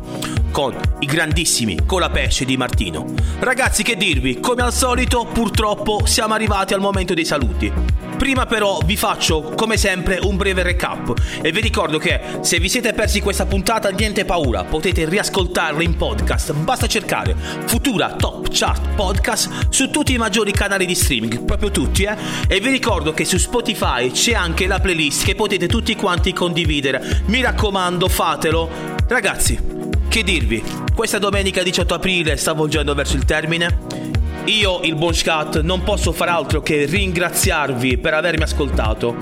con 0.54 0.74
i 1.00 1.06
grandissimi 1.08 1.80
Colapesce 1.86 2.46
di 2.46 2.56
Martino. 2.56 3.08
Ragazzi, 3.40 3.84
che 3.84 3.98
dirvi, 3.98 4.40
come 4.40 4.62
al 4.62 4.72
solito, 4.72 5.26
purtroppo 5.26 6.06
siamo 6.06 6.36
arrivati 6.36 6.74
al 6.74 6.80
momento 6.80 7.14
dei 7.16 7.26
saluti. 7.26 7.72
Prima 8.18 8.46
però 8.46 8.80
vi 8.86 8.96
faccio 8.96 9.54
come 9.56 9.78
sempre 9.78 10.20
un 10.22 10.38
breve 10.38 10.64
recap. 10.64 11.14
E 11.42 11.52
vi 11.52 11.62
ricordo 11.62 11.98
che 11.98 12.20
se 12.42 12.60
vi 12.60 12.70
siete 12.70 12.94
persi 12.94 13.20
questa 13.20 13.46
puntata 13.46 13.90
niente 13.90 14.26
paura, 14.26 14.64
potete 14.64 15.08
riascoltarla 15.08 15.84
in 15.84 15.96
podcast, 15.96 16.54
basta 16.54 16.88
cercare 16.88 17.36
Futura 17.66 18.16
Top 18.16 18.48
Chart 18.52 18.96
Podcast 18.96 19.68
su 19.70 19.90
tutti 19.90 20.14
i 20.14 20.18
maggiori 20.18 20.52
canali 20.52 20.86
di 20.86 20.96
streaming, 20.96 21.44
proprio 21.44 21.72
tutti 21.72 22.04
eh, 22.04 22.16
e 22.48 22.60
vi 22.60 22.70
ricordo 22.70 23.14
che 23.14 23.26
su 23.26 23.38
Spotify 23.38 24.12
c'è 24.12 24.34
anche 24.34 24.68
la 24.68 24.80
playlist 24.80 25.26
che 25.26 25.36
potete 25.36 25.68
tutti 25.68 25.96
quanti 25.96 26.34
condividere, 26.34 27.24
mi 27.26 27.42
raccomando 27.42 28.08
fatelo. 28.08 28.70
Ragazzi, 29.08 29.60
che 30.08 30.24
dirvi, 30.24 30.64
questa 30.94 31.18
domenica 31.18 31.64
18 31.64 31.94
aprile 31.94 32.38
sta 32.38 32.54
volgendo 32.54 32.94
verso 32.94 33.16
il 33.16 33.26
termine 33.26 34.13
io, 34.46 34.82
il 34.84 34.96
buon 34.96 35.14
Scat, 35.14 35.62
non 35.62 35.84
posso 35.84 36.12
far 36.12 36.28
altro 36.28 36.62
che 36.62 36.86
ringraziarvi 36.86 37.98
per 37.98 38.14
avermi 38.14 38.44
ascoltato. 38.44 39.16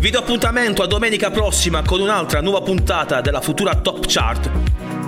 Vi 0.00 0.10
do 0.10 0.18
appuntamento 0.18 0.82
a 0.82 0.86
domenica 0.86 1.30
prossima 1.30 1.82
con 1.82 2.00
un'altra 2.00 2.40
nuova 2.40 2.60
puntata 2.60 3.20
della 3.20 3.40
futura 3.40 3.74
Top 3.76 4.04
Chart. 4.06 4.50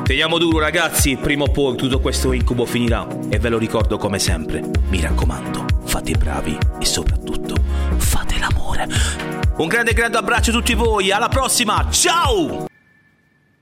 Teniamo 0.02 0.38
duro 0.38 0.58
ragazzi, 0.58 1.16
prima 1.16 1.44
o 1.44 1.50
poi 1.50 1.76
tutto 1.76 2.00
questo 2.00 2.32
incubo 2.32 2.64
finirà 2.64 3.06
e 3.28 3.38
ve 3.38 3.48
lo 3.48 3.58
ricordo 3.58 3.96
come 3.96 4.18
sempre. 4.18 4.62
Mi 4.88 5.00
raccomando, 5.00 5.66
fate 5.84 6.10
i 6.10 6.16
bravi 6.16 6.58
e 6.80 6.84
soprattutto 6.84 7.54
fate 7.96 8.38
l'amore. 8.38 8.88
Un 9.56 9.68
grande 9.68 9.92
grande 9.92 10.18
abbraccio 10.18 10.50
a 10.50 10.54
tutti 10.54 10.74
voi, 10.74 11.12
alla 11.12 11.28
prossima, 11.28 11.86
ciao! 11.90 12.66